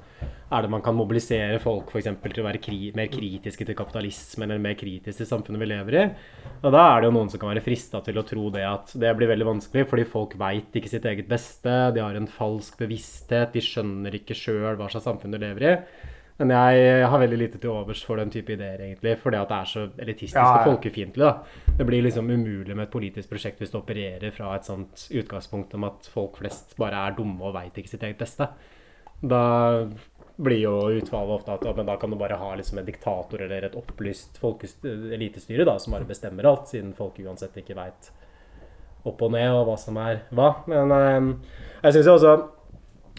[0.49, 3.75] er det man kan mobilisere folk for eksempel, til å være kri mer kritiske til
[3.77, 6.05] kapitalismen eller mer kritiske til samfunnet vi lever i?
[6.63, 8.95] Og Da er det jo noen som kan være frista til å tro det at
[8.95, 12.79] det blir veldig vanskelig, fordi folk veit ikke sitt eget beste, de har en falsk
[12.79, 15.75] bevissthet, de skjønner ikke sjøl hva slags samfunn de lever i.
[16.39, 19.17] Men jeg har veldig lite til overs for den type ideer, egentlig.
[19.19, 20.59] Fordi at det er så elitistisk Ja, ja.
[20.61, 21.25] og folkefiendtlig.
[21.25, 21.73] da.
[21.77, 25.73] Det blir liksom umulig med et politisk prosjekt hvis det opererer fra et sånt utgangspunkt
[25.75, 28.47] om at folk flest bare er dumme og veit ikke sitt eget beste.
[29.21, 29.41] Da
[30.39, 33.65] blir jo utfallet ofte at men da kan du bare ha liksom en diktator eller
[33.67, 38.11] et opplyst elitestyre da, som bare bestemmer alt, siden folk uansett ikke veit
[39.07, 40.53] opp og ned og hva som er hva.
[40.71, 41.27] Men eh,
[41.83, 42.33] jeg syns jo også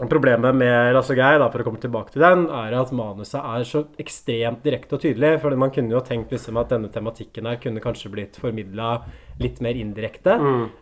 [0.09, 3.65] Problemet med Lasse Geir, da, for å komme tilbake til den, er at manuset er
[3.69, 5.35] så ekstremt direkte og tydelig.
[5.43, 9.03] For man kunne jo tenkt liksom at denne tematikken her kunne kanskje blitt formidla
[9.43, 10.39] litt mer indirekte.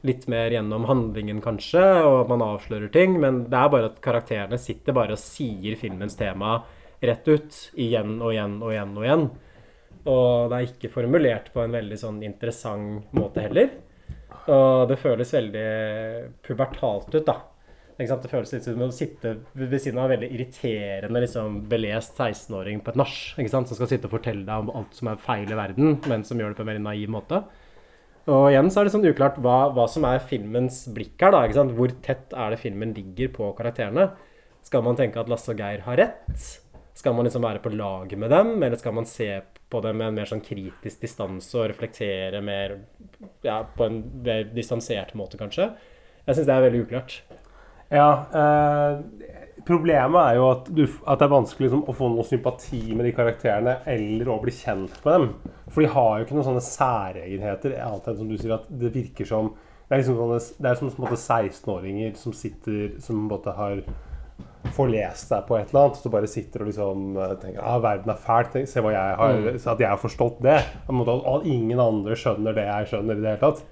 [0.07, 3.19] Litt mer gjennom handlingen, kanskje, og at man avslører ting.
[3.19, 6.61] Men det er bare at karakterene sitter bare og sier filmens tema
[7.03, 7.61] rett ut.
[7.75, 9.29] Igjen og igjen og igjen og igjen.
[10.09, 13.75] Og det er ikke formulert på en veldig sånn interessant måte heller.
[14.49, 15.69] Og det føles veldig
[16.47, 17.41] pubertalt ut, da.
[17.99, 22.79] Det føles litt som å sitte ved siden av en veldig irriterende, liksom, belest 16-åring
[22.87, 23.17] på et nach.
[23.51, 26.39] Som skal sitte og fortelle deg om alt som er feil i verden, men som
[26.39, 27.43] gjør det på en veldig naiv måte.
[28.29, 31.35] Og igjen så er det sånn uklart hva, hva som er filmens blikk her.
[31.35, 31.65] da?
[31.75, 34.11] Hvor tett er det filmen ligger på karakterene?
[34.69, 36.49] Skal man tenke at Lasse og Geir har rett?
[36.99, 39.31] Skal man liksom være på lag med dem, eller skal man se
[39.71, 42.79] på dem med en mer sånn kritisk distanse og reflektere mer
[43.47, 45.71] ja, på en mer distansert måte, kanskje?
[46.27, 47.21] Jeg syns det er veldig uklart.
[47.95, 49.29] Ja, eh,
[49.69, 53.05] Problemet er jo at, du, at det er vanskelig liksom, å få noe sympati med
[53.05, 55.27] de karakterene eller å bli kjent med dem.
[55.69, 57.75] For de har jo ikke noen sånne særegenheter.
[57.85, 59.53] Annet enn som du sier at det virker som
[59.89, 63.23] Det er liksom sånne, det er som på en måte 16-åringer som sitter Som på
[63.23, 63.83] en måte har
[64.75, 67.79] får lest seg på et eller annet, så bare sitter og liksom eh, tenker ah,
[67.81, 70.59] verden er fæl, tenk, se hva jeg har, at jeg har forstått det.
[70.91, 73.63] At ingen andre skjønner det jeg skjønner i det hele tatt.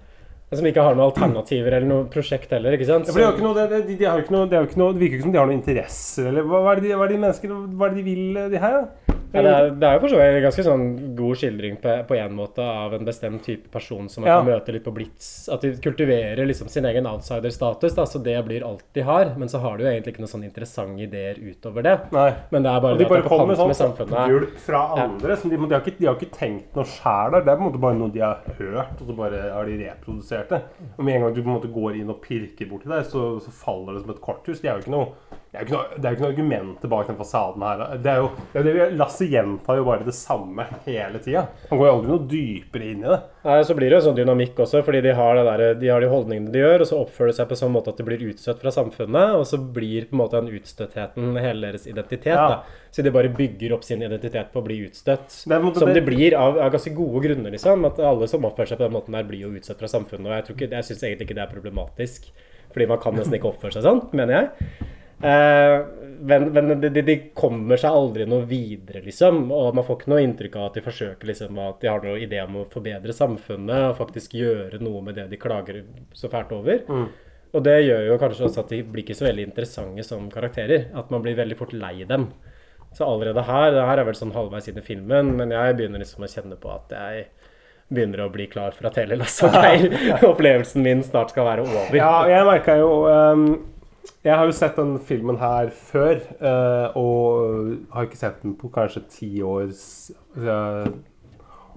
[0.54, 2.76] Som ikke har noen alternativer eller noe prosjekt heller.
[2.76, 3.08] ikke sant?
[3.10, 4.60] Ja, for det, de, de har jo ikke noe, det
[5.00, 7.10] virker ikke som de har noen interesser, eller hva, hva, er det de, hva er
[7.10, 8.78] det de mennesker Hva er det de vil, de her?
[8.78, 9.15] da?
[9.34, 10.84] Ja, det, er, det er jo for så vidt en ganske sånn
[11.18, 14.36] god skildring på, én måte av en bestemt type person som man Ja.
[14.40, 15.48] kan møte litt på blits.
[15.52, 19.34] At de kultiverer liksom sin egen outsider-status, så det blir alt de har.
[19.36, 21.96] Men så har de jo egentlig ikke noen sånn interessante ideer utover det.
[22.12, 22.30] Nei.
[22.50, 24.58] Men det er bare Og de det bare at det er kommer med sånn hjelp
[24.66, 25.36] fra andre.
[25.36, 27.40] Som de, de, har ikke, de har ikke tenkt noe sjæl der.
[27.46, 29.78] Det er på en måte bare noe de har hørt, og så bare har de
[29.84, 30.62] reprodusert det.
[30.96, 33.26] Og med en gang du på en måte går inn og pirker borti der, så,
[33.42, 34.60] så faller det som et korthus.
[34.62, 35.12] De er jo ikke noe
[35.56, 37.84] det er jo ikke noe, jo noe argument bak den fasaden her.
[38.02, 41.46] Det er jo, det er det Lasse gjentar jo bare det samme hele tida.
[41.70, 43.20] Han går jo aldri noe dypere inn i det.
[43.46, 46.02] Nei, Så blir det jo sånn dynamikk også, fordi de har, det der, de har
[46.02, 48.24] de holdningene de gjør, og så oppfører de seg på sånn måte at de blir
[48.30, 52.32] utstøtt fra samfunnet, og så blir på en måte den utstøttheten hele deres identitet.
[52.34, 52.48] Ja.
[52.56, 52.82] da.
[52.90, 55.30] Så de bare bygger opp sin identitet på å bli utstøtt.
[55.44, 57.84] Som det- de blir av, av ganske gode grunner, liksom.
[57.86, 60.26] At alle som oppfører seg på den måten der, blir jo utstøtt fra samfunnet.
[60.26, 62.30] Og jeg, ikke, jeg syns egentlig ikke det er problematisk,
[62.72, 64.88] fordi man kan nesten ikke oppføre seg sånn, mener jeg.
[65.22, 65.76] Eh,
[66.20, 69.46] men men de, de, kommer seg aldri noe videre, liksom.
[69.52, 72.24] Og man får ikke noe inntrykk av at de forsøker liksom at de har noen
[72.24, 75.84] idé om å forbedre samfunnet og faktisk gjøre noe med det de klager
[76.16, 76.84] så fælt over.
[77.56, 80.90] Og det gjør jo kanskje også at de blir ikke så veldig interessante som karakterer.
[80.98, 82.30] At man blir veldig fort lei dem.
[82.96, 86.00] Så allerede her Det her er vel sånn halvveis inn i filmen, men jeg begynner
[86.00, 87.26] liksom å kjenne på at jeg
[87.92, 91.94] begynner å bli klar for at hele Lasse Geir-opplevelsen min snart skal være over.
[91.94, 93.44] Ja, jeg merka jo ehm,
[94.26, 98.70] Jeg har jo sett den filmen her før, eh, og har ikke sett den på
[98.74, 99.70] kanskje ti år.
[100.36, 100.88] eh,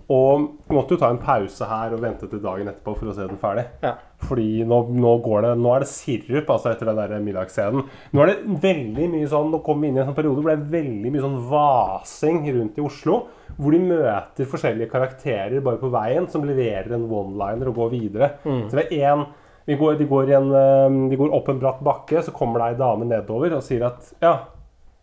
[0.09, 3.27] og måtte jo ta en pause her og vente til dagen etterpå for å se
[3.29, 3.67] den ferdig.
[3.83, 3.91] Ja.
[4.25, 7.85] Fordi nå, nå går det Nå er det sirup altså etter den der middagsscenen.
[8.11, 10.49] Nå er det veldig mye sånn Nå kommer vi inn i en sånn periode hvor
[10.49, 13.19] det er veldig mye sånn vasing rundt i Oslo.
[13.59, 18.31] Hvor de møter forskjellige karakterer bare på veien som leverer en one-liner og går videre.
[18.43, 19.27] Så det er en
[19.69, 22.71] de går, de, går en, eh, de går opp en bratt bakke, så kommer det
[22.71, 24.31] ei dame nedover og sier at Ja,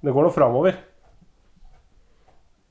[0.02, 0.74] det går nå framover.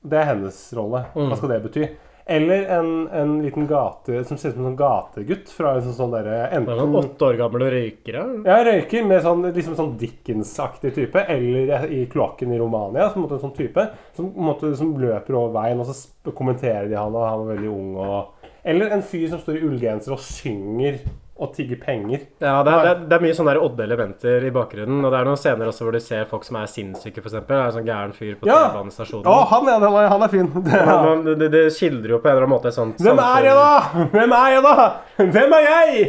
[0.04, 1.06] Det er hennes rolle.
[1.16, 1.88] Hva skal det bety?
[2.28, 5.96] Eller en, en liten gate som ser ut som en sånn gategutt fra en sånn,
[5.96, 8.24] sånn derre er enten noen åtte år gamle røykere.
[8.50, 11.22] ja, røyker med sånn, liksom sånn Dickens-aktig type.
[11.32, 13.88] Eller i kloakken i Romania, som, måtte en sånn type.
[14.18, 17.72] Som, måtte, som løper over veien, og så kommenterer de han, og han var veldig
[17.72, 17.92] ung.
[18.04, 21.06] Og, eller en fyr som står i ullgenser og synger
[21.36, 22.22] og tigge penger.
[22.40, 25.02] Ja, det er, det er, det er mye sånne Odde-elementer i bakgrunnen.
[25.04, 27.34] Og det er noen scener også hvor du ser folk som er sinnssyke, f.eks.
[27.36, 28.62] Det en sånn gæren fyr på Ja!
[28.70, 29.28] T-banestasjonen.
[29.28, 29.84] Ja, han er,
[30.14, 30.48] han er, fin!
[30.56, 30.96] Det, ja.
[31.04, 33.58] man- Det, det skildrer jo på en eller annen måte et sånt Hvem er jeg,
[33.60, 34.06] da?
[34.16, 34.88] Hvem er jeg, da?
[35.36, 36.08] Hvem er jeg?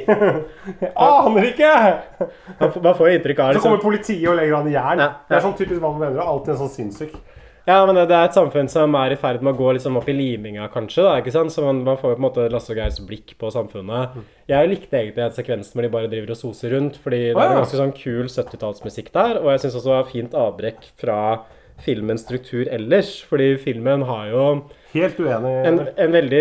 [0.86, 1.72] Jeg aner ikke!
[2.60, 5.02] Man får, man får inntrykk av Så kommer liksom, politiet og legger han i jern.
[5.02, 5.24] Ja, ja.
[5.26, 6.22] Det er sånn typisk hva man mener.
[6.22, 7.18] Alltid en sånn sinnssyk.
[7.66, 10.06] Ja, men det, er et samfunn som er i ferd med å gå liksom opp
[10.06, 11.02] i liminga, kanskje.
[11.02, 11.50] da, ikke sant?
[11.50, 14.14] Så man, man får jo på en måte Lasse og Geirs blikk på samfunnet.
[14.46, 17.56] Jeg likte egentlig den sekvensen hvor de bare driver og soser rundt, fordi det er
[17.58, 19.40] ganske sånn kul 70-tallsmusikk der.
[19.42, 21.20] Og jeg syns også det var fint avbrekk fra
[21.82, 24.44] filmens struktur ellers, fordi filmen har jo
[24.96, 25.52] Helt uenig.
[25.68, 26.40] en, en veldig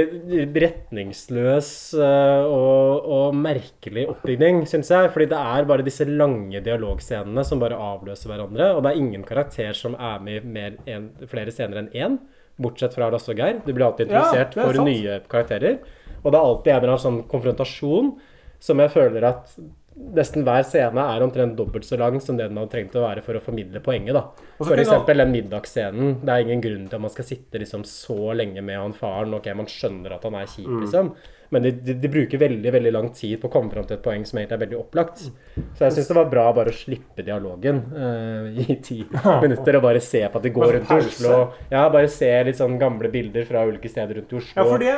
[0.64, 5.12] retningsløs eh, og, og merkelig oppbygning, syns jeg.
[5.14, 8.72] Fordi det er bare disse lange dialogscenene som bare avløser hverandre.
[8.76, 10.98] Og det er ingen karakter som er med i
[11.32, 12.20] flere scener enn én.
[12.62, 13.60] Bortsett fra Lasse og Geir.
[13.66, 15.80] Du blir alltid Ja, introdusert det er for nye karakterer.
[16.24, 18.14] Og det er alltid en eller annen sånn konfrontasjon
[18.64, 19.58] som jeg føler at
[19.96, 23.24] nesten hver scene er omtrent dobbelt så lang som det den hadde trengt å være
[23.24, 24.14] for å formidle poenget.
[24.14, 24.26] da.
[24.60, 24.92] F.eks.
[25.08, 26.20] Den middagsscenen.
[26.26, 29.34] Det er ingen grunn til at man skal sitte liksom så lenge med han faren.
[29.38, 31.16] Ok, man skjønner at han er kjip, Mm.
[31.56, 34.04] Men de, de, de bruker veldig veldig lang tid på å komme fram til et
[34.04, 35.22] poeng som egentlig er veldig opplagt.
[35.78, 38.98] Så jeg syns det var bra bare å slippe dialogen uh, i ti
[39.46, 41.00] minutter og bare se på at de går rundt i.
[41.06, 41.40] Oslo.
[41.72, 44.60] Ja, bare se litt sånn gamle bilder fra ulike steder rundt i Oslo.
[44.60, 44.94] Ja, for det,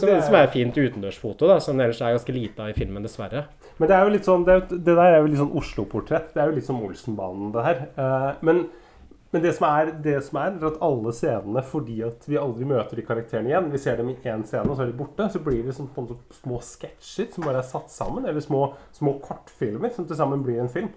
[0.00, 3.04] som, det som er fint utendørsfoto, da, som ellers er ganske lite av i filmen,
[3.04, 3.44] dessverre.
[3.78, 6.32] Men det er jo litt sånn Det, det der er jo litt sånn Oslo-portrett.
[6.32, 7.84] Det er jo litt som Olsenbanen, det her.
[8.00, 8.64] Uh, men
[9.30, 12.64] men det som, er, det som er, er at alle scenene, fordi at vi aldri
[12.68, 15.26] møter de karakterene igjen Vi ser dem i én scene, og så er de borte.
[15.34, 16.06] Så blir det sånn, på
[16.38, 18.24] små sketsjer som bare er satt sammen.
[18.24, 20.88] Eller små, små kortfilmer som til sammen blir en film.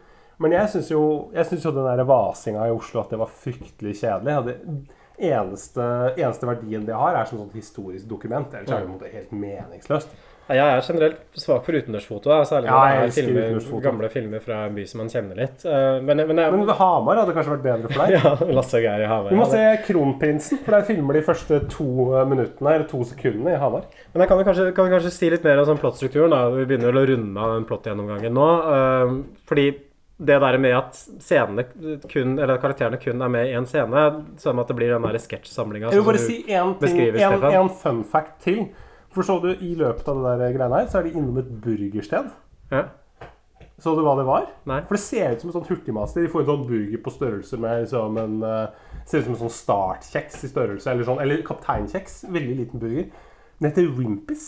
[0.42, 1.04] Men jeg syns jo,
[1.36, 4.38] jo den der vasinga i Oslo at det var fryktelig kjedelig.
[4.38, 4.56] Ja, det
[5.22, 5.84] eneste,
[6.16, 8.56] eneste verdien det har, er som sånt historisk dokument.
[8.56, 10.16] Ellers er det helt meningsløst.
[10.56, 14.44] Jeg er generelt svak for utendørsfoto, særlig Ja, når jeg det er filmer, gamle filmer
[14.44, 15.66] fra en by som man kjenner litt.
[15.66, 18.16] Eh, Men, men, jeg, Men Hamar hadde kanskje vært bedre for deg?
[18.18, 19.30] ja, Lasse og Geir i Hamar.
[19.34, 23.56] Vi må se Kronprinsen, for der filmer de første to eh, minuttene, eller to sekundene
[23.56, 23.86] i Hamar.
[24.14, 26.34] Men jeg kan, kanskje, kan vi kanskje si litt mer om sånn plottstrukturen?
[26.36, 26.44] da?
[26.56, 28.50] Vi begynner å runde av den plottgjennomgangen nå.
[28.76, 29.16] eh,
[29.50, 29.70] fordi
[30.22, 31.64] det der med at scenene
[32.12, 34.04] kun, eller karakterene kun er med i én scene,
[34.38, 37.56] som at det blir den sketsjsamlinga vil bare si en ting, beskriver, en, Stefan.
[37.58, 38.60] en fun fact til.
[39.12, 41.54] For så du, i løpet av det der greiene her, så er de innom et
[41.64, 42.32] burgersted.
[42.72, 42.88] ja.
[43.82, 44.44] Så du hva det var?
[44.70, 44.76] Nei.
[44.86, 46.22] For det ser ut som en sånn hurtigmaster.
[46.22, 49.40] De får en sånn burger på størrelse med liksom en eh, Ser ut som en
[49.40, 50.92] sånn startkjeks i størrelse.
[50.92, 52.20] Eller, sånn, eller kapteinkjeks.
[52.30, 53.08] Veldig liten burger.
[53.58, 54.44] Den heter Wimpis.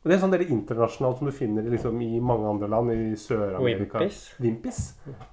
[0.00, 2.94] Og Det er sånn del internasjonalt som du finner liksom, i mange andre land.
[2.94, 4.00] I Sør-Amerika.
[4.00, 4.22] Wimpis?
[4.40, 4.80] Wimpis.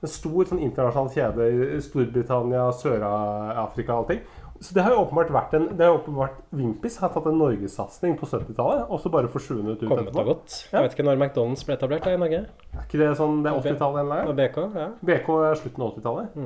[0.04, 4.26] En stor sånn internasjonal kjede i Storbritannia, Sør-Afrika og allting.
[4.64, 7.40] Så det har jo åpenbart vært en det har jo åpenbart Wimpis har tatt en
[7.42, 10.60] norgessatsing på 70-tallet, og så bare forsvunnet ut Kommet og gått.
[10.70, 10.78] Ja.
[10.78, 12.46] Jeg vet ikke når McDonald's ble etablert da, i Norge.
[12.72, 14.38] Er ikke det sånn det er 80-tallet en Og?
[14.40, 14.88] BK, ja.
[15.12, 16.40] BK er slutten av 80-tallet.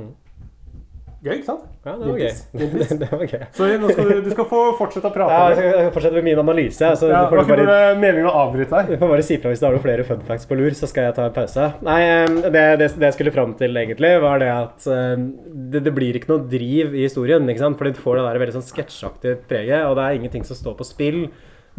[1.20, 1.64] Gøy, ikke sant?
[1.84, 2.36] ja det var gøy.
[2.60, 2.92] Wimpis.
[3.02, 3.42] det var gøy.
[3.58, 5.36] Så nå skal du, du skal få fortsette å prate.
[5.36, 6.92] Ja, jeg skal fortsette med min analyse.
[7.02, 8.94] Så Ja, du var bare meningen å avbryte deg.
[8.94, 10.88] Du får bare si fra hvis du har noen flere fun facts på lur, så
[10.88, 11.68] skal jeg ta en pause.
[11.84, 12.00] Nei,
[12.46, 16.32] det, det, det jeg skulle fram til, egentlig, var det at det, det blir ikke
[16.32, 17.52] noe driv i historien.
[17.52, 17.80] ikke sant?
[17.82, 20.80] Fordi du får det der veldig sånn sketsjaktige preget, og det er ingenting som står
[20.80, 21.22] på spill.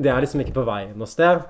[0.01, 1.43] Det er liksom ikke på vei noe sted.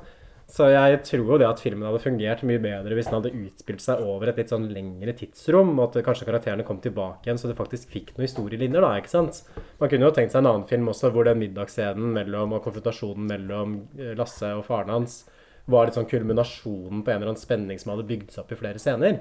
[0.50, 3.84] Så jeg tror jo det at filmen hadde fungert mye bedre hvis den hadde utspilt
[3.84, 7.50] seg over et litt sånn lengre tidsrom, og at kanskje karakterene kom tilbake igjen, så
[7.50, 9.42] det faktisk fikk noen historielinjer, da, ikke sant?
[9.78, 13.30] Man kunne jo tenkt seg en annen film også, hvor den middagsscenen mellom, og konfrontasjonen
[13.30, 15.22] mellom eh, Lasse og faren hans
[15.70, 18.58] var litt sånn kulminasjonen på en eller annen spenning som hadde bygd seg opp i
[18.58, 19.20] flere scener.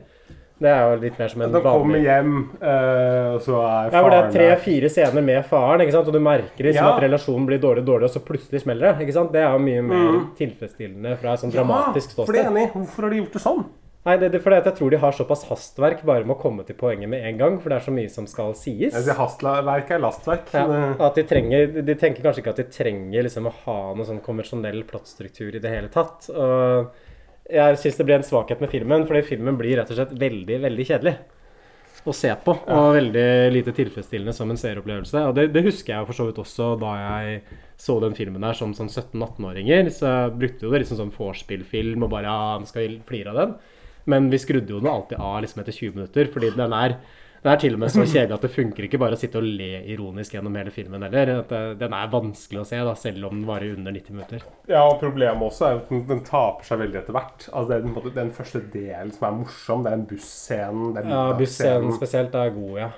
[0.60, 3.90] Det er jo litt mer som en vanlig De kommer hjem, øh, og så er
[3.90, 3.94] faren...
[3.96, 6.08] ja, hvor det er tre-fire scener med faren, ikke sant?
[6.12, 6.94] og du merker liksom Ja.
[6.98, 9.06] at relasjonen blir dårlig, dårlig, og så plutselig smeller det.
[9.08, 9.32] ikke sant?
[9.32, 12.66] Det er jo mye mer tilfredsstillende fra et sånn dramatisk Ja, for det er enig.
[12.76, 13.64] Hvorfor har de gjort det sånn?
[14.08, 16.40] Nei, det, det er fordi at jeg tror de har såpass hastverk bare med å
[16.40, 18.96] komme til poenget med en gang, for det er så mye som skal sies.
[18.96, 20.48] Sier Hastverk er lastverk.
[20.56, 23.76] Ja, eh, at de trenger De tenker kanskje ikke at de trenger liksom å ha
[23.94, 26.30] noen sånn konvensjonell plottstruktur i det hele tatt.
[26.32, 26.92] Og
[27.50, 30.60] jeg syns det blir en svakhet med filmen, fordi filmen blir rett og slett veldig,
[30.68, 31.16] veldig kjedelig
[32.08, 32.54] å se på.
[32.72, 35.24] Og veldig lite tilfredsstillende som en seeropplevelse.
[35.30, 37.42] Og det, det husker jeg for så vidt også da jeg
[37.80, 39.92] så den filmen der som som 17-18-åringer.
[39.94, 43.56] Så jeg brukte jo det liksom som vorspiel-film og bare ja, skal flire av den.
[44.10, 46.96] Men vi skrudde jo den alltid av liksom etter 20 minutter, fordi den er
[47.44, 49.46] den er til og med så kjedelig at det funker ikke bare å sitte og
[49.48, 51.32] le ironisk gjennom hele filmen heller.
[51.46, 54.44] At den er vanskelig å se, da, selv om den varer under 90 minutter.
[54.68, 57.48] Ja, og Problemet også er at den, den taper seg veldig etter hvert.
[57.54, 60.94] Altså, det er den, måte- den første delen som er morsom, det er den busscenen.
[60.98, 62.92] det er Ja, Busscenen spesielt er god, ja.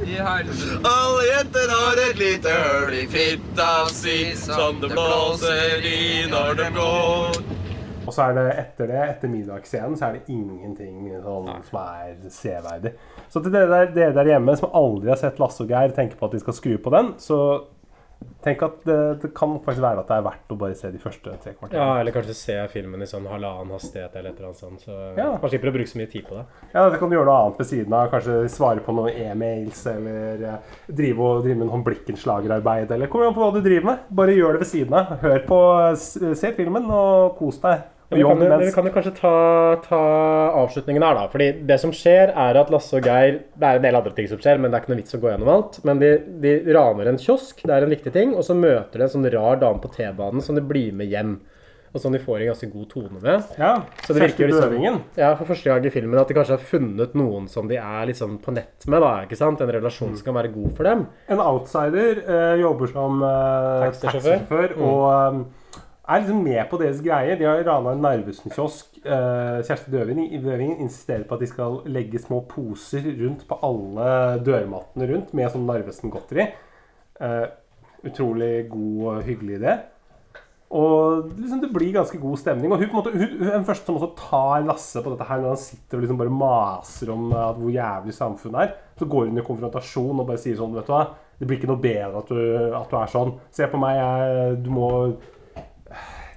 [0.00, 6.68] Alle jenter har et lite høl i fitta si som det blåser i når det
[6.76, 7.40] går.
[8.10, 12.16] Og så er det etter det, etter middagsscenen, så er det ingenting sånn som er
[12.34, 12.96] severdig.
[13.30, 16.18] Så til dere der, dere der hjemme som aldri har sett Lasse og Geir, tenker
[16.18, 17.38] på at de skal skru på den, så
[18.44, 20.98] tenk at det, det kan faktisk være at det er verdt å bare se de
[21.00, 24.60] første tre Ja, eller kanskje se filmen i sånn halvannen hastighet eller et eller annet
[24.60, 24.82] sånt.
[24.84, 25.30] Så Ja.
[25.40, 26.44] man slipper å bruke så mye tid på det.
[26.74, 28.10] Ja, det kan du gjøre noe annet ved siden av.
[28.12, 33.24] Kanskje svare på noen e-mails, eller eh, drive, og, drive med noen blikkenslagerarbeid, eller kom
[33.24, 34.04] igjen på hva du driver med.
[34.20, 35.16] Bare gjør det ved siden av.
[35.24, 35.62] Hør på,
[36.36, 37.86] se filmen, og kos deg.
[38.10, 39.34] Vi, kan jo, vi kan jo kanskje ta,
[39.84, 40.00] ta
[40.64, 41.28] avslutningen her, da.
[41.30, 44.26] Fordi det som skjer, er at Lasse og Geir Det er en del andre ting
[44.30, 45.78] som skjer, men det er ikke noe vits å gå gjennom alt.
[45.86, 46.10] Men de,
[46.42, 49.30] de raner en kiosk, det er en viktig ting, og så møter de en sånn
[49.30, 51.38] rar dame på T-banen som de blir med hjem.
[51.90, 53.46] Og som de får en ganske god tone med.
[53.58, 53.70] Ja,
[54.06, 55.00] Så det virker liksom.
[55.18, 58.04] Ja, for første gang i filmen at de kanskje har funnet noen som de er
[58.06, 59.24] liksom på nett med, da.
[59.26, 59.58] ikke sant?
[59.62, 61.02] En relasjon som kan være god for dem.
[61.26, 64.38] En outsider eh, jobber som eh, Taxisjåfør.
[64.38, 65.40] taxisjåfør og eh,
[66.10, 67.38] er liksom med på deres greier.
[67.38, 68.98] De har rana en Narvesen-kiosk.
[69.04, 74.10] Eh, Kjersti Døvingen insisterer på at de skal legge små poser rundt på alle
[74.46, 76.50] dørmattene rundt med sånn Narvesen-godteri.
[77.20, 77.46] Eh,
[78.08, 79.78] utrolig god og hyggelig idé.
[80.70, 82.70] Og liksom, det blir ganske god stemning.
[82.70, 85.14] Og hun, på en måte, hun, hun er den første som også tar Lasse på
[85.14, 88.78] dette her når han sitter og liksom bare maser om hvor jævlig samfunnet er.
[88.98, 91.08] Så går hun i konfrontasjon og bare sier sånn, vet du hva
[91.40, 92.40] Det blir ikke noe bedre at du,
[92.78, 93.34] at du er sånn.
[93.54, 94.88] Se på meg, jeg, du må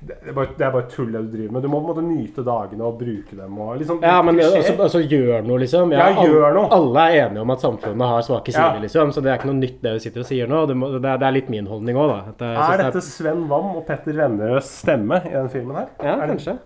[0.07, 1.63] det er, bare, det er bare tull det du driver med.
[1.63, 3.59] Du må på en måte nyte dagene og bruke dem.
[3.63, 5.93] Og liksom, Ja, men altså, altså gjør noe, liksom.
[5.95, 6.65] Ja, ja, gjør noe.
[6.75, 8.83] Alle er enige om at samfunnet har svake sider, Ja.
[8.83, 9.13] liksom.
[9.15, 10.65] Så det er ikke noe nytt det du sitter og sier nå.
[10.67, 12.19] Det, må, det, er, det er litt min holdning òg, da.
[12.33, 15.89] At er det dette Sven Wam og Petter Vennerøds stemme i den filmen her?
[16.03, 16.57] Ja, kanskje.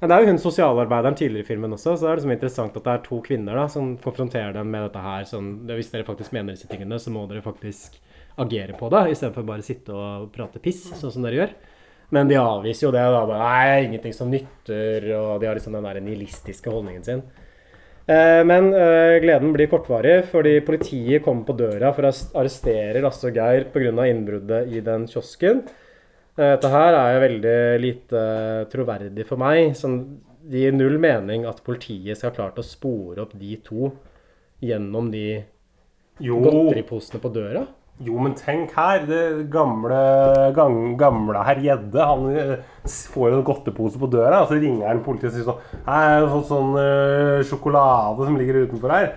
[0.00, 2.74] Men det er jo hun sosialarbeideren tidligere i filmen også, så det er liksom interessant
[2.76, 5.24] at det er to kvinner da, som konfronterer dem med dette her.
[5.24, 7.96] Sånn, hvis dere faktisk mener disse tingene, så må dere faktisk
[8.36, 11.54] agere på det, istedenfor bare sitte og prate piss, sånn som dere gjør.
[12.14, 13.02] Men de avviser jo det.
[13.02, 17.22] da, Nei, ingenting som nytter, og de har liksom den der nihilistiske holdningen sin.
[18.06, 23.26] Eh, Men eh, gleden blir kortvarig, fordi politiet kommer på døra for å arrestere Lasse
[23.26, 24.06] og Geir pga.
[24.06, 25.64] innbruddet i den kiosken.
[26.38, 28.22] Eh, Dette her er jo veldig lite
[28.70, 29.74] troverdig for meg.
[29.74, 29.98] Sånn,
[30.46, 33.90] det gir null mening at politiet skal ha klart å spore opp de to
[34.62, 35.42] gjennom de
[36.22, 37.66] godteriposene på døra.
[38.04, 39.06] Jo, men tenk her.
[39.08, 39.98] Det gamle,
[40.56, 42.26] gang, gamle herr Gjedde Han
[42.84, 46.02] får jo en godtepose på døra, og så ringer han politiet og sier sånn «Hei,
[46.04, 49.08] Jeg har fått sånn øh, sjokolade som ligger utenfor her.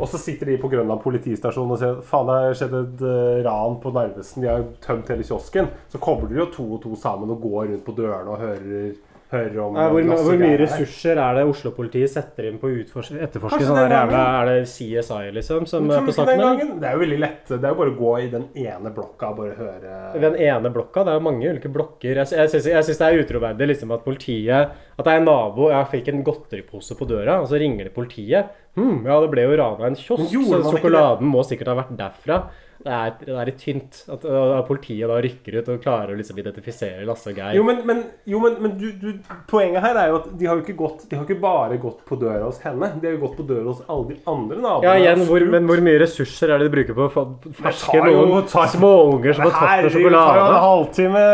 [0.00, 3.44] Og så sitter de på Grønland politistasjon og sier faen, det har skjedd et øh,
[3.46, 4.42] ran på Narvesen.
[4.42, 5.70] De har tømt hele kiosken.
[5.92, 8.90] Så kobler de jo to og to sammen og går rundt på dørene og hører,
[9.32, 10.60] hører om Nei, hvor, hvor mye er.
[10.62, 15.66] ressurser er det Oslo-politiet setter inn på å etterforske sånne jævla Er det CSI, liksom,
[15.70, 16.76] som er på saken?
[16.80, 17.42] Det er jo veldig lett.
[17.50, 19.96] Det er jo bare å gå i den ene blokka og bare høre
[20.26, 22.22] Den ene blokka, det er jo mange ulike blokker.
[22.22, 25.28] Jeg, jeg, syns, jeg syns det er utroverdig liksom, at politiet At det er en
[25.30, 28.54] nabo Jeg fikk en godteripose på døra, og så ringer det politiet.
[28.76, 32.40] Hm, ja, det ble jo rana en kiosk, så sjokoladen må sikkert ha vært derfra.
[32.86, 36.18] Det er, det er litt tynt at, at politiet da rykker ut og klarer å
[36.20, 37.56] liksom identifisere Lasse og Geir.
[37.58, 40.60] Jo, men, men, jo, men, men du, du, poenget her er jo at de har
[40.60, 42.92] jo ikke gått De har ikke bare gått på døra hos henne.
[43.02, 44.86] De har jo gått på døra hos alle de andre naboene.
[44.86, 47.26] ja, igjen, hvor, men hvor mye ressurser er det de bruker på å
[47.58, 50.60] ferske noen småunger som har tatt noe Herregud, det tar jo en sjokolade?
[50.66, 51.24] halvtime.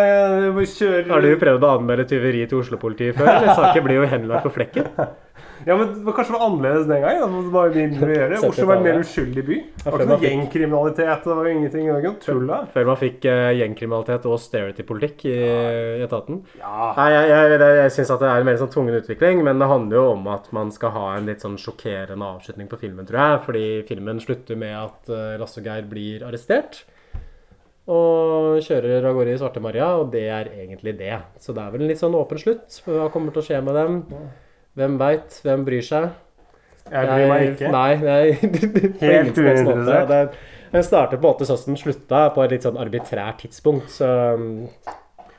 [0.72, 3.50] Kjører Har du prøvd å anmelde tyveri til Oslo-politiet før?
[3.52, 4.88] Saken blir jo henlagt på flekken.
[5.66, 7.34] Ja, men det var kanskje var annerledes den gangen.
[7.46, 8.40] Det var mindre å gjøre.
[8.48, 9.58] Oslo var en mer uskyldig by.
[9.82, 11.26] Det var ikke noe gjengkriminalitet.
[11.26, 11.86] Det var jo ingenting.
[11.86, 12.60] Det var ikke noe tull da.
[12.74, 16.42] Før man fikk uh, gjengkriminalitet og austerity-politikk i, i etaten.
[16.60, 16.92] Ja.
[16.98, 19.62] Nei, jeg, jeg, jeg, jeg syns at det er en veldig sånn tvungen utvikling, men
[19.62, 23.08] det handler jo om at man skal ha en litt sånn sjokkerende avslutning på filmen,
[23.08, 23.42] tror jeg.
[23.48, 26.82] Fordi filmen slutter med at uh, Lasse og Geir blir arrestert.
[27.90, 31.16] Og kjører av gårde i Svarte Maria, og det er egentlig det.
[31.42, 32.78] Så det er vel en litt sånn åpen slutt.
[32.86, 33.96] Hva kommer til å skje med dem?
[34.78, 35.40] Hvem veit?
[35.44, 36.08] Hvem bryr seg?
[36.92, 37.68] Jeg bryr meg ikke.
[37.72, 39.12] Nei, nei måte.
[39.12, 40.08] uinteressert.
[40.08, 43.42] Det- Den starter på en måte sånn som den slutta, på et litt sånn arbitrært
[43.44, 43.90] tidspunkt.
[43.92, 44.06] Så
[44.38, 44.68] um,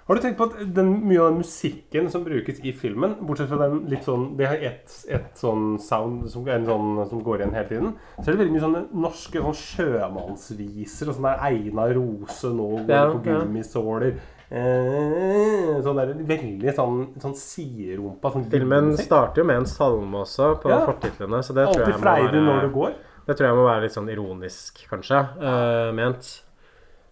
[0.05, 3.49] Har du tenkt på at den, mye av den musikken som brukes i filmen, bortsett
[3.49, 7.39] fra den litt sånn Det har ett et sånn sound som, en sånn, som går
[7.41, 7.93] igjen hele tiden.
[8.19, 12.69] Så er det veldig mye sånne norske sånn sjømannsviser og sånn der Einar Rose nå
[12.83, 14.13] går Ja, på gummisåler.
[14.13, 20.61] Eh, sånn der veldig sånn, sånn siderumpa sånn filmen starter jo med en salme også,
[20.61, 20.85] på Ja.
[20.85, 21.41] fortitlene.
[21.41, 22.93] Så det tror, jeg må være, når du går.
[23.25, 26.41] det tror jeg må være litt sånn ironisk, kanskje, uh, ment.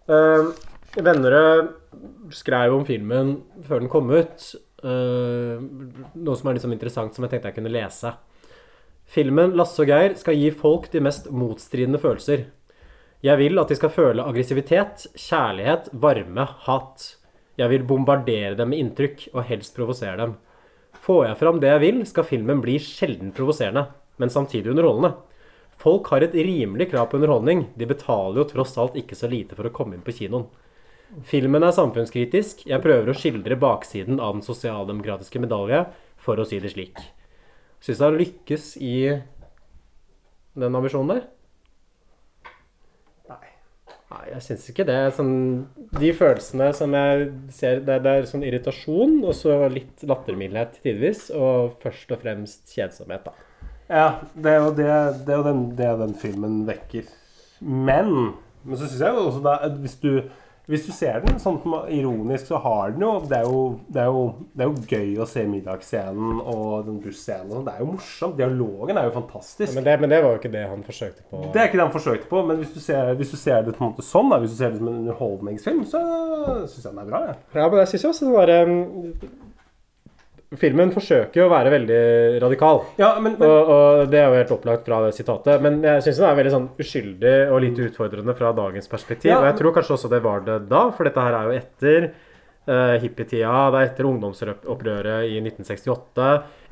[0.08, 0.52] Uh,
[0.94, 1.72] Vennerød
[2.30, 4.54] skrev om filmen før den kom ut.
[4.84, 5.62] Uh,
[6.14, 8.12] noe som er litt sånn interessant, som jeg tenkte jeg kunne lese.
[9.06, 12.46] Filmen 'Lasse og Geir' skal gi folk de mest motstridende følelser.
[13.22, 17.16] Jeg vil at de skal føle aggressivitet, kjærlighet, varme, hat.
[17.60, 20.38] Jeg vil bombardere dem med inntrykk, og helst provosere dem.
[21.02, 23.88] Får jeg fram det jeg vil, skal filmen bli sjelden provoserende,
[24.22, 25.16] men samtidig underholdende.
[25.82, 29.58] Folk har et rimelig krav på underholdning, de betaler jo tross alt ikke så lite
[29.58, 30.46] for å komme inn på kinoen.
[31.28, 35.84] Filmen er samfunnskritisk, jeg prøver å skildre baksiden av den sosialdemokratiske medalje,
[36.22, 37.02] for å si det slik.
[37.82, 38.96] Syns han lykkes i
[40.54, 41.24] den ambisjonen der?
[44.12, 44.98] Nei, jeg syns ikke det.
[45.16, 45.32] Sånn,
[45.96, 51.30] de følelsene som jeg ser Det, det er sånn irritasjon, og så litt lattermildhet tidvis,
[51.32, 53.48] og først og fremst kjedsomhet, da.
[53.92, 54.90] Ja, det er jo det,
[55.26, 57.08] det, er den, det den filmen vekker.
[57.60, 58.12] Men
[58.62, 60.10] Men så syns jeg også da, hvis du
[60.70, 61.58] hvis du ser den sånn
[61.90, 65.22] ironisk, så har den jo det er jo, det er jo det er jo gøy
[65.22, 67.50] å se middagsscenen og den busscenen.
[67.50, 67.64] sånn.
[67.66, 68.36] Det er jo morsomt.
[68.38, 69.74] Dialogen er jo fantastisk.
[69.74, 71.42] Men det, men det var jo ikke det han forsøkte på.
[71.54, 73.74] Det er ikke det han forsøkte på, men hvis du ser, hvis du ser det
[73.78, 76.02] på en måte sånn, da, hvis du ser det som en underholdningsfilm, så
[76.68, 77.24] syns jeg den er bra.
[77.32, 78.80] Ja, Ja, men jeg syns også det var um,
[80.60, 82.00] Filmen forsøker jo å være veldig
[82.42, 82.82] radikal.
[83.00, 85.62] Ja, men, men Og, og det er jo helt opplagt fra det sitatet.
[85.64, 89.30] Men jeg syns den er veldig sånn uskyldig og litt utfordrende fra dagens perspektiv.
[89.32, 91.56] Ja, og jeg tror kanskje også det var det da, for dette her er jo
[91.56, 92.08] etter
[92.68, 93.54] uh, hippietida.
[93.72, 96.28] Det er etter ungdomsopprøret i 1968.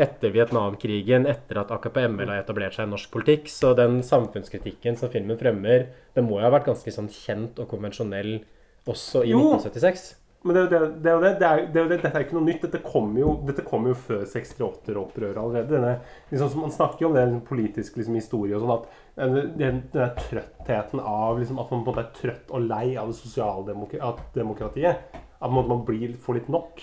[0.07, 3.51] Etter Vietnamkrigen, etter at AKP-ML har etablert seg i norsk politikk.
[3.53, 7.71] Så den samfunnskritikken som filmen fremmer, den må jo ha vært ganske sånn kjent og
[7.73, 8.41] konvensjonell
[8.89, 9.43] også i Jo.
[9.57, 10.20] 1976.
[10.43, 11.11] Men det, det, det, det,
[11.45, 12.63] er, jo- det det, dette er jo ikke noe nytt.
[12.65, 15.69] Dette kommer jo, dette kom jo før 68-opprøret allerede.
[15.75, 15.91] Denne,
[16.31, 18.87] liksom, man snakker jo om det politiske politisk liksom, historie og sånn at
[19.21, 22.97] denne, den- denne trøttheten av liksom, At man på en måte er trøtt og lei
[22.97, 24.97] av det sosialdemokratiet.
[25.41, 26.81] At man, man blir, får litt nok.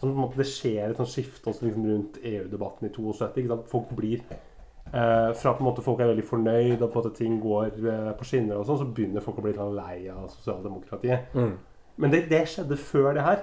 [0.00, 3.34] Så på en måte, det skjer et sånt skifte også liksom, rundt EU-debatten i 72.
[3.42, 3.66] Ikke sant?
[3.74, 4.22] Folk blir
[4.94, 7.66] eh, fra på en måte folk er veldig fornøyd og på en måte ting går
[7.82, 11.34] eh, på skinner, og sånn, så begynner folk å bli litt lei av sosialdemokratiet.
[12.00, 13.42] Men det, det skjedde før det her.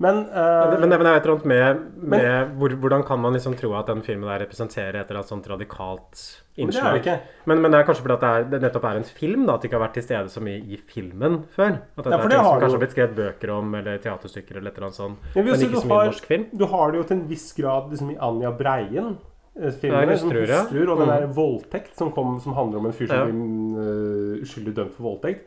[0.00, 3.74] Men, uh, Men, men, men jeg vet med, med hvor, Hvordan kan man liksom tro
[3.76, 6.22] at den filmen der representerer et eller annet sånt radikalt
[6.56, 6.96] men det det innslag?
[7.02, 7.16] ikke.
[7.50, 9.60] Men, men det er kanskje fordi det, er, det nettopp er en film, da, at
[9.60, 11.76] det ikke har vært til stede så mye i filmen før?
[11.98, 14.70] At det, Ja, er ting som kanskje har blitt skrevet bøker om, eller teaterstykker eller
[14.72, 16.46] et eller annet sånt, Ja, men, ikke du så mye har- norsk film?
[16.56, 19.18] Du har det jo til en viss grad liksom, i Anja Breien.
[19.60, 20.88] eh, Filmen, som Hustruer.
[20.88, 21.12] Og den Mm.
[21.12, 25.02] der voldtekt som, kom, som handler om en fyr som blir uh, uskyldig dømt for
[25.12, 25.44] voldtekt.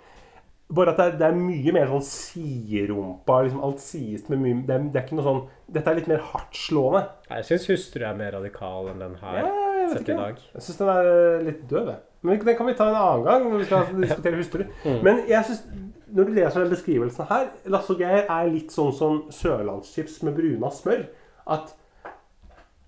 [0.73, 3.41] Bare at det er, det er mye mer sånn siderumpa.
[3.45, 5.43] Liksom alt sies med mye det er, det er ikke noe sånn
[5.73, 7.03] Dette er litt mer hardtslående.
[7.29, 9.37] Jeg syns 'Hustru' er mer radikal enn den her.
[9.43, 9.53] Ja,
[9.83, 10.49] jeg vet ikke.
[10.53, 11.87] Jeg syns den er eh, litt døv.
[11.93, 12.01] jeg.
[12.23, 14.63] Men den kan vi ta en annen gang når vi skal diskutere hustru.
[15.03, 15.63] Men jeg synes,
[16.13, 20.37] når du leser den beskrivelsen her Lasse og Geir er litt sånn som sørlandschips med
[20.37, 21.07] bruna smør.
[21.47, 21.73] At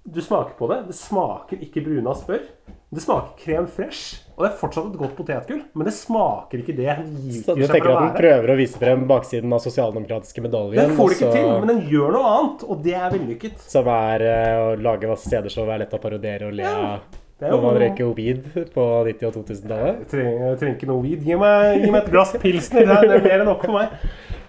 [0.05, 0.83] du smaker på det.
[0.87, 2.45] Det smaker ikke bruna smør.
[2.93, 4.21] Det smaker krem fresh.
[4.35, 7.61] Og det er fortsatt et godt potetgull, men det smaker ikke det den Så du
[7.71, 10.81] tenker at den prøver å vise frem baksiden av sosialdemokratiske medaljen?
[10.81, 13.61] Den får det ikke til, men den gjør noe annet, og det er vellykket.
[13.71, 17.05] Som er eh, å lage masse stedershow, er lett å parodiere og le av.
[17.39, 20.03] Det er Når man røyker weed på 90- og 2000-tallet.
[20.03, 21.23] Jeg trenger, ikke noe weed.
[21.27, 22.85] Gi meg, gi meg et glass pilsner.
[22.87, 23.95] Det er er mer enn nok for meg.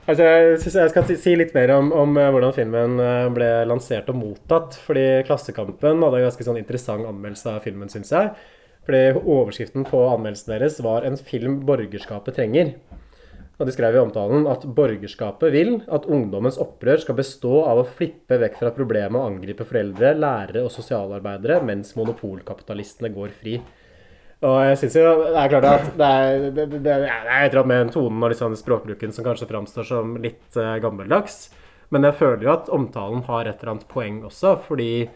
[0.07, 3.25] Altså, jeg synes jeg skal si- si litt mer om, om eh, hvordan filmen eh,
[3.35, 4.79] ble lansert og mottatt.
[4.87, 8.31] Fordi Klassekampen hadde en ganske sånn interessant anmeldelse av filmen, syns jeg.
[8.87, 12.75] Fordi overskriften på anmeldelsen deres var 'En film borgerskapet trenger'.
[13.57, 17.89] Og de skrev i omtalen at borgerskapet vil at ungdommens opprør skal bestå av å
[17.89, 23.57] flippe vekk fra problemet å angripe foreldre, lærere og sosialarbeidere mens monopolkapitalistene går fri.
[24.45, 27.67] Og jeg synes jo det er klart at det er, det, det, det er et
[27.67, 31.47] med tonen og liksom språkbruken som kanskje framstår som litt uh, gammeldags.
[31.89, 35.07] Men jeg føler jo at omtalen har et eller annet poeng også, fordi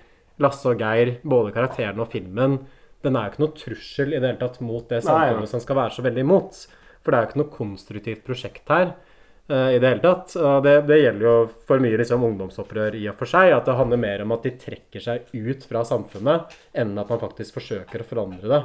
[0.40, 2.62] Lasse og Geir, både karakteren og filmen,
[3.04, 5.52] den er jo ikke noe trussel i det hele tatt mot det samfunnet nei.
[5.52, 6.64] som skal være så veldig imot.
[7.00, 10.34] For det er jo ikke noe konstruktivt prosjekt her uh, i det hele tatt.
[10.36, 11.36] Og det, det gjelder jo
[11.68, 13.54] for mye liksom, ungdomsopprør i og for seg.
[13.56, 17.22] At det handler mer om at de trekker seg ut fra samfunnet, enn at man
[17.22, 18.60] faktisk forsøker å forandre det.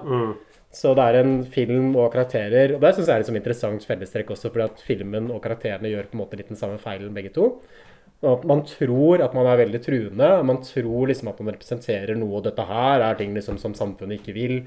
[0.75, 3.85] Så det er en film og karakterer Og det syns jeg er et liksom interessant
[3.87, 7.15] fellestrekk også, fordi at filmen og karakterene gjør på en måte litt den samme feilen
[7.15, 7.53] begge to.
[8.25, 10.31] Man tror at man er veldig truende.
[10.47, 14.21] Man tror liksom at man representerer noe, og dette her er ting liksom som samfunnet
[14.21, 14.57] ikke vil.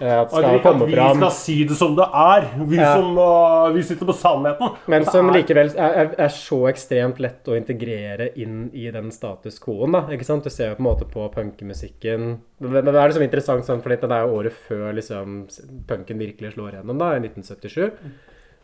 [0.00, 1.18] eh, At skal ikke komme at vi fram.
[1.20, 2.46] skal si det som det er.
[2.66, 2.94] Vi, Ja.
[2.96, 4.76] som, uh, vi sitter på sannheten.
[4.88, 10.10] Men som likevel er, er, så ekstremt lett å integrere inn i den status quo-en.
[10.10, 10.44] ikke sant?
[10.44, 14.12] Du ser jo på en måte på punkemusikken det er liksom interessant, sånn, det den
[14.12, 15.48] er jo året før liksom,
[15.88, 17.90] punken virkelig slår gjennom, da, i 1977.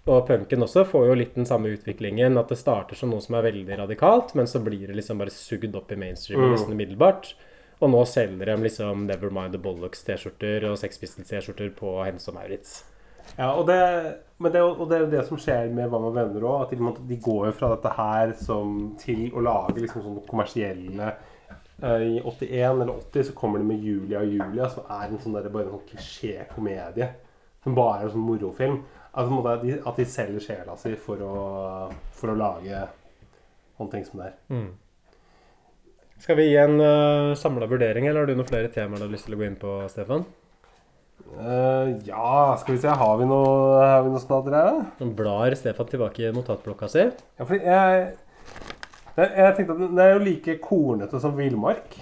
[0.08, 3.36] Og punken også får jo litt den samme utviklingen, at det starter som noe som
[3.36, 7.34] er veldig radikalt, men så blir det liksom bare sugd opp i mainstream nesten umiddelbart.
[7.78, 12.80] Og nå selger de liksom Nevermind the Bollocks-T-skjorter og Sex Pistols-T-skjorter på Hennes og Maurits.
[13.36, 13.78] Ja, og det,
[14.40, 16.64] men det, og det er jo det som skjer med Hva med venner òg.
[16.64, 21.12] At de, de går jo fra dette her som, til å lage liksom sånne kommersielle
[21.12, 25.22] eh, I 81 eller 80 så kommer de med Julia og Julia, som er en
[25.22, 27.12] sånn der, bare en sånn klisjé-komedie.
[27.66, 28.80] Som bare er en sånn morofilm.
[29.18, 31.38] Altså, at, de, at de selger sjela si for å,
[32.14, 32.84] for å lage
[33.78, 34.36] sånne ting som det er.
[36.22, 39.12] Skal vi gi en uh, samla vurdering, eller har du noen flere temaer du har
[39.12, 40.26] lyst til å gå inn på, Stefan?
[41.28, 44.86] Uh, ja, skal vi se Har vi noe, har vi noe snadder her, da?
[45.02, 47.04] Nå blar Stefan tilbake i notatblokka si.
[47.06, 48.06] Ja, fordi jeg,
[49.18, 51.98] jeg, jeg tenkte at den er jo like kornete som villmark.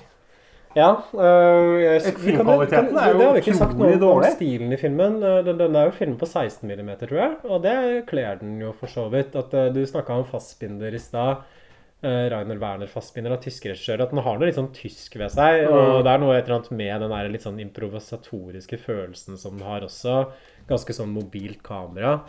[0.76, 0.90] Ja.
[1.16, 5.22] øh, kan- filmkvaliteten er jo Det har vi ikke sagt noe om stilen i filmen.
[5.24, 7.36] Øh, Den, den er jo filmet på 16 mm, tror jeg.
[7.44, 9.34] Og det kler den jo for så vidt.
[9.36, 11.36] At øh, Du snakka om fastbinder i stad.
[12.04, 14.02] Rainer Werner Fassbinder av tyske regissører.
[14.04, 15.64] At den har noe litt sånn tysk ved seg.
[15.72, 19.56] Og det er noe et eller annet med den der litt sånn improvisatoriske følelsen som
[19.56, 20.26] den har også.
[20.68, 22.20] Ganske sånn mobilt kamera.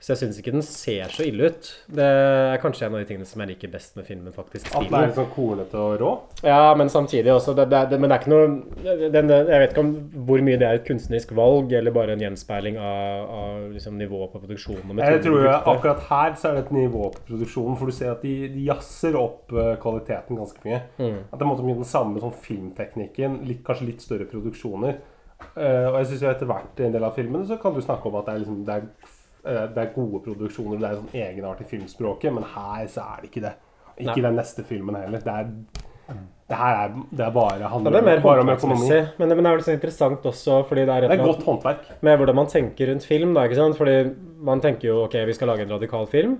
[0.00, 1.66] Så jeg syns ikke den ser så ille ut.
[1.92, 4.32] Det er kanskje en av de tingene som jeg liker best med filmen.
[4.32, 6.12] faktisk At den er litt sånn kolete og rå.
[6.40, 9.74] Ja, men samtidig også det, det, det, Men det er ikke noe den, Jeg vet
[9.74, 9.92] ikke om
[10.30, 14.32] hvor mye det er et kunstnerisk valg, eller bare en gjenspeiling av, av liksom, nivået
[14.32, 15.04] på produksjonen.
[15.04, 18.14] Jeg tror jeg, akkurat her så er det et nivå på produksjonen, for du ser
[18.14, 20.80] at de, de jazzer opp eh, kvaliteten ganske mye.
[21.28, 24.96] At det er mye den samme sånn filmteknikken, litt, kanskje litt større produksjoner.
[25.56, 27.80] Uh, og jeg synes jo etter hvert i en del av filmene så kan du
[27.80, 29.14] snakke om at det er, liksom, det er,
[29.44, 33.30] det er gode produksjoner, det er sånn egenart i filmspråket, men her så er det
[33.30, 33.54] ikke det.
[34.00, 34.26] Ikke Nei.
[34.28, 35.22] den neste filmen heller.
[35.24, 35.86] Det er,
[36.50, 38.88] det her er, det er bare, handler det er mer bare om økonomi.
[38.90, 41.24] men, det- men det er vel så interessant også fordi det er et Det er
[41.24, 41.84] godt håndverk.
[42.02, 43.34] med hvordan man tenker rundt film.
[43.34, 43.76] Da, ikke sant?
[43.78, 46.38] Fordi man tenker jo ok, vi skal lage en radikal film,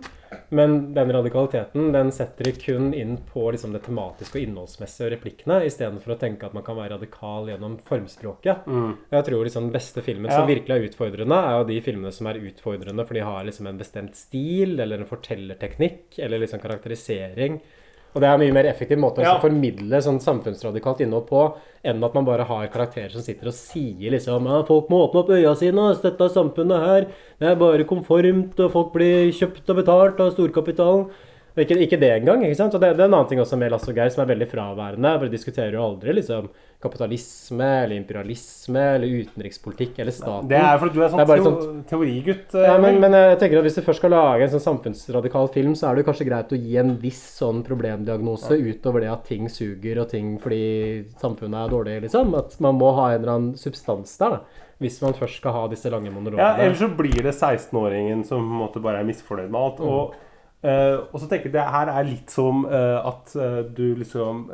[0.50, 5.12] men den radikaliteten den setter de kun inn på liksom, det tematiske og innholdsmessige og
[5.14, 8.66] replikkene, istedenfor å tenke at man kan være radikal gjennom formspråket.
[9.12, 12.26] Jeg tror liksom den beste filmen som virkelig er utfordrende, er jo de filmene som
[12.26, 17.60] er utfordrende for de har liksom en bestemt stil, eller en fortellerteknikk, eller liksom karakterisering.
[18.14, 19.38] Og det er en mye mer effektiv måte å Ja.
[19.38, 21.54] formidle sånn samfunnsradikalt innhold på,
[21.84, 25.20] enn at man bare har karakterer som sitter og sier liksom ja, 'Folk må åpne
[25.20, 27.06] opp øya sine, dette samfunnet her.
[27.38, 31.08] Det er bare konformt, og folk blir kjøpt og betalt av storkapitalen'.
[31.56, 32.44] Ikke, ikke det engang.
[32.46, 32.74] ikke sant?
[32.74, 34.48] Og det, det er en annen ting også med Lasse og Geir som er veldig
[34.50, 35.14] fraværende.
[35.18, 40.48] for De diskuterer jo aldri liksom kapitalisme eller imperialisme eller utenrikspolitikk eller staten.
[40.48, 42.54] Det er fordi du er sånn, er bare teo sånn- teorigutt.
[42.56, 45.50] Ja, eh, men, men jeg tenker at Hvis du først skal lage en sånn samfunnsradikal
[45.52, 49.26] film, så er det kanskje greit å gi en viss sånn problemdiagnose utover det at
[49.28, 50.62] ting suger og ting fordi
[51.20, 52.32] samfunnet er dårlig, liksom.
[52.38, 54.66] At man må ha en eller annen substans der, da.
[54.80, 56.40] Hvis man først skal ha disse lange monologene.
[56.40, 59.80] Ja, Eller så blir det 16-åringen som på en måte bare er misfornøyd med alt.
[59.84, 60.14] Og,
[60.62, 64.46] eh, og så tenker jeg det her er litt som uh, at uh, du liksom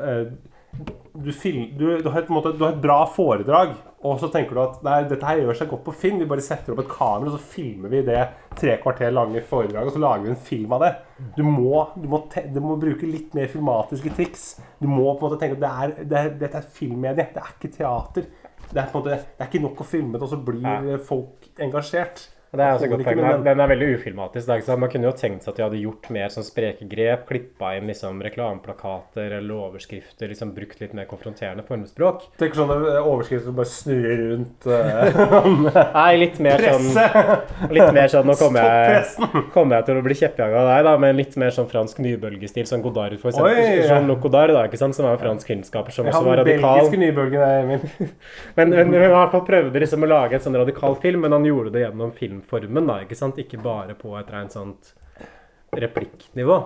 [1.12, 3.72] du, film, du, du, har et, måte, du har et bra foredrag,
[4.06, 6.18] og så tenker du at nei, dette her gjør seg godt på film.
[6.20, 8.20] Vi bare setter opp et kamera, og så filmer vi det
[8.58, 10.92] tre kvarter lange foredraget, og så lager vi en film av det.
[11.38, 14.46] Du må, du må, te, du må bruke litt mer filmatiske triks.
[14.82, 17.42] Du må på en måte tenke at det er, det er, dette er filmmedie, det
[17.42, 18.30] er ikke teater.
[18.66, 22.26] Det er, måte, det er ikke nok å filme det, og så blir folk engasjert.
[22.56, 23.20] Det er også godt poeng.
[23.20, 24.46] Den er, den er veldig ufilmatisk.
[24.48, 24.82] Det er sant?
[24.82, 27.90] Man kunne jo tenkt seg at de hadde gjort mer sånn spreke grep, klippa inn
[27.90, 32.26] liksom reklameplakater eller overskrifter, liksom brukt litt mer konfronterende formspråk.
[32.40, 37.70] Tenker sånne overskrifter som bare snurrer rundt uh, Nei, litt mer sånn Presse!
[37.72, 39.04] Litt mer sånn, Nå kommer jeg,
[39.54, 42.66] kommer jeg til å bli kjeppjaga av deg, da, men litt mer sånn fransk nybølgestil,
[42.68, 43.52] som Godard, for eksempel.
[43.52, 43.88] Oi, ja.
[43.92, 46.80] Jean-Luc Godard, da, ikke sant, som er en fransk filmskaper, som også var radikal.
[46.80, 48.12] belgiske nybølgen der, Emil.
[48.56, 51.36] Men, men, men i hvert fall prøvde liksom å lage en sånn radikal film, men
[52.46, 53.38] filmformen, da, ikke sant?
[53.38, 54.94] Ikke bare på et rent sånt
[55.76, 56.58] replikknivå.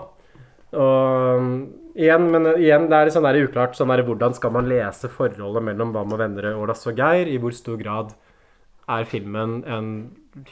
[0.71, 1.53] Og um,
[1.99, 5.11] igjen, men igjen, det er litt sånn der uklart sånn der, hvordan skal man lese
[5.11, 7.27] forholdet mellom Bam og venner, Ålas og Geir?
[7.27, 8.15] I hvor stor grad
[8.91, 9.91] er filmen en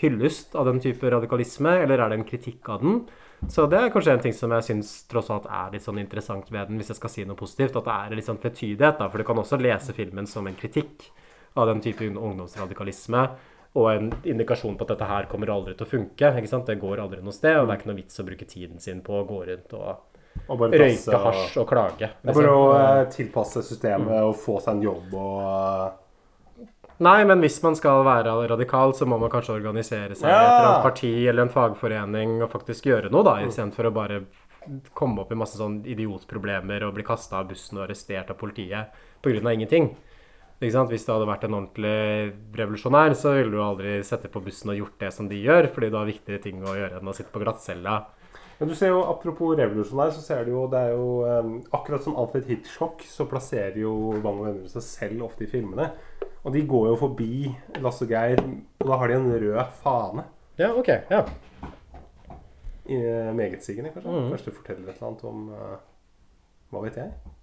[0.01, 3.01] hyllest av den type radikalisme, eller er det en kritikk av den?
[3.47, 6.49] Så det er kanskje en ting som jeg syns tross alt er litt sånn interessant
[6.51, 7.76] ved den, hvis jeg skal si noe positivt.
[7.79, 9.07] At det er litt sånn tvetydighet, da.
[9.07, 11.07] For du kan også lese filmen som en kritikk
[11.55, 13.29] av den type ungdomsradikalisme.
[13.79, 16.33] Og en indikasjon på at dette her kommer aldri til å funke.
[16.41, 16.66] ikke sant?
[16.66, 19.03] Det går aldri noe sted, og det er ikke noe vits å bruke tiden sin
[19.07, 20.18] på å gå rundt og
[20.49, 22.11] Og bare passe- røyke hasj og klage.
[22.24, 22.99] Er bare å liksom.
[22.99, 25.89] eh, tilpasse systemet og få seg en jobb og uh...
[27.01, 30.35] Nei, men hvis man skal være radikal, så må man kanskje organisere seg i et
[30.35, 30.49] Ja.
[30.49, 34.16] eller annet parti eller en fagforening og faktisk gjøre noe, da, istedenfor å bare
[34.99, 38.91] komme opp i masse sånn idiotproblemer og bli kasta av bussen og arrestert av politiet
[39.22, 39.53] pga.
[39.53, 39.97] ingenting.
[40.59, 40.91] Ikke sant?
[40.91, 44.81] Hvis det hadde vært en ordentlig revolusjonær, så ville du aldri sette på bussen og
[44.81, 47.31] gjort det som de gjør, fordi du har viktigere ting å gjøre enn å sitte
[47.35, 48.01] på glattcella.
[48.59, 52.03] Men du ser jo, apropos revolusjonær, så ser du jo det er jo um, Akkurat
[52.03, 53.93] som Alfred Hitchcock, så plasserer jo
[54.25, 55.93] Bang og venner seg selv ofte i filmene.
[56.43, 57.31] Og de går jo forbi
[57.79, 58.43] Lasse og Geir,
[58.83, 60.27] og da har de en rød fane.
[60.59, 60.91] Ja, ok.
[61.07, 61.23] Ja.
[62.89, 64.11] I, eh, Megetsigende, kanskje.
[64.11, 64.31] Mm.
[64.33, 65.77] Kanskje det forteller et eller annet om uh,
[66.73, 67.37] Hva vet jeg?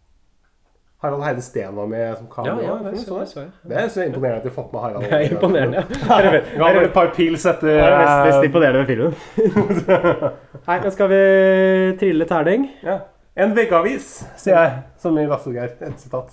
[1.04, 2.64] Harald Heide Steen var med som Ja, kamera.
[2.64, 3.50] ja, ja, det så, det så jeg.
[3.70, 5.04] det er så imponerende at de har fått med Harald.
[5.04, 5.84] Det er imponerende.
[6.10, 6.40] ja.
[6.62, 9.14] Ga vel et par pils etter det er mest, mest eh, imponerende med filmen.
[10.70, 11.20] Nei, nå skal vi
[12.02, 12.66] trille terning?
[12.86, 12.98] Ja.
[13.36, 14.08] En veggavis,
[14.40, 15.76] sier jeg, som i Lasse og Geir.
[15.84, 16.32] Et sitat.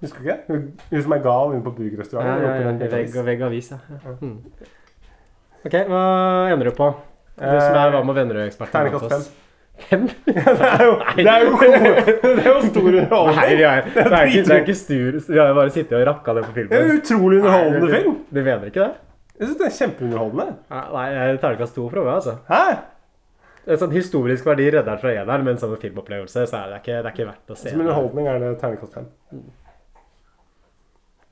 [0.00, 0.38] Husker du ikke?
[0.48, 2.44] Hun, som er gal inne på Ja, burgerrestauranten.
[2.46, 3.26] ja, ja, en vegg og
[3.74, 3.78] ja.
[4.06, 4.14] ja.
[4.22, 4.38] Mm.
[5.66, 6.04] Ok, hva
[6.54, 6.92] ender du på?
[7.40, 8.70] Du som er Hva med venner-ekspert.
[8.72, 9.26] Terningkast fem.
[9.88, 10.06] Fem?
[10.26, 13.56] det er jo, det er jo, det er jo stor Nei, underholdning.
[13.56, 15.18] vi er, det, er ikke, det er ikke stur.
[15.26, 16.70] Vi har bare sittet og rakka det på filmen.
[16.72, 18.16] Det er en utrolig underholdende Nei, film.
[18.30, 18.90] Du mener ikke det?
[19.40, 20.48] Jeg syns det er kjempeunderholdende.
[20.94, 22.36] Nei, jeg terningkast to fra meg, altså.
[22.50, 22.64] Hæ?
[23.70, 27.00] En sånn historisk verdi redder fra eneren, men som en filmopplevelse så er det ikke,
[27.00, 27.72] det er ikke verdt å se.
[27.72, 29.08] Som underholdning er det terningkast fem.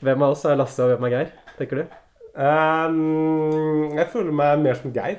[0.05, 1.33] Hvem av oss er Lasse, og hvem er Geir?
[1.59, 1.97] tenker du?
[2.39, 5.19] Um, jeg føler meg mer som Geir.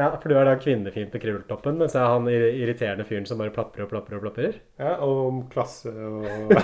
[0.00, 3.40] Ja, For du er da kvinnefin på krølltoppen, mens jeg er han irriterende fyren som
[3.42, 4.54] bare plaprer og plaprer og plaprer?
[4.80, 6.54] Ja, og om klasse og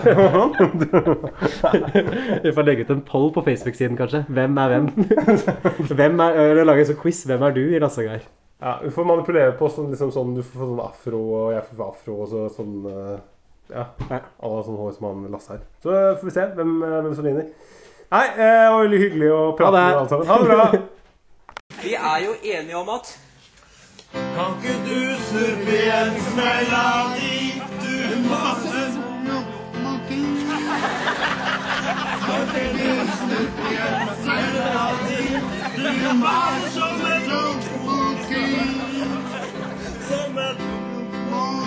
[2.46, 4.22] Vi får legge ut en poll på Facebook-siden, kanskje.
[4.32, 4.88] Hvem er hvem?
[5.98, 7.20] hvem er, eller lage en sånn quiz.
[7.28, 8.24] Hvem er du i Lasse Geir?
[8.62, 11.84] Ja, du får manipulere på sånn, liksom sånn Du får sånn afro, og jeg får
[11.90, 13.16] afro, og så sånn eh,
[13.74, 13.84] Ja.
[14.08, 15.62] Alle sånne sånn hår som han Lasse har.
[15.84, 17.52] Så eh, får vi se hvem, eh, hvem som vinner.
[18.16, 20.32] Nei, eh, det var veldig hyggelig å prate med alle sammen.
[20.32, 20.68] Ha det bra.
[21.82, 23.10] Vi er jo enige om at
[24.36, 27.36] kan ikke du surpe en smell av de,
[27.82, 27.96] du
[28.28, 28.82] masse?
[32.26, 32.90] Kan ikke du
[33.20, 35.22] surpe en smell av de,
[35.76, 35.88] du
[36.22, 38.58] mas som et lokomotiv
[40.08, 41.66] Som et lokomotiv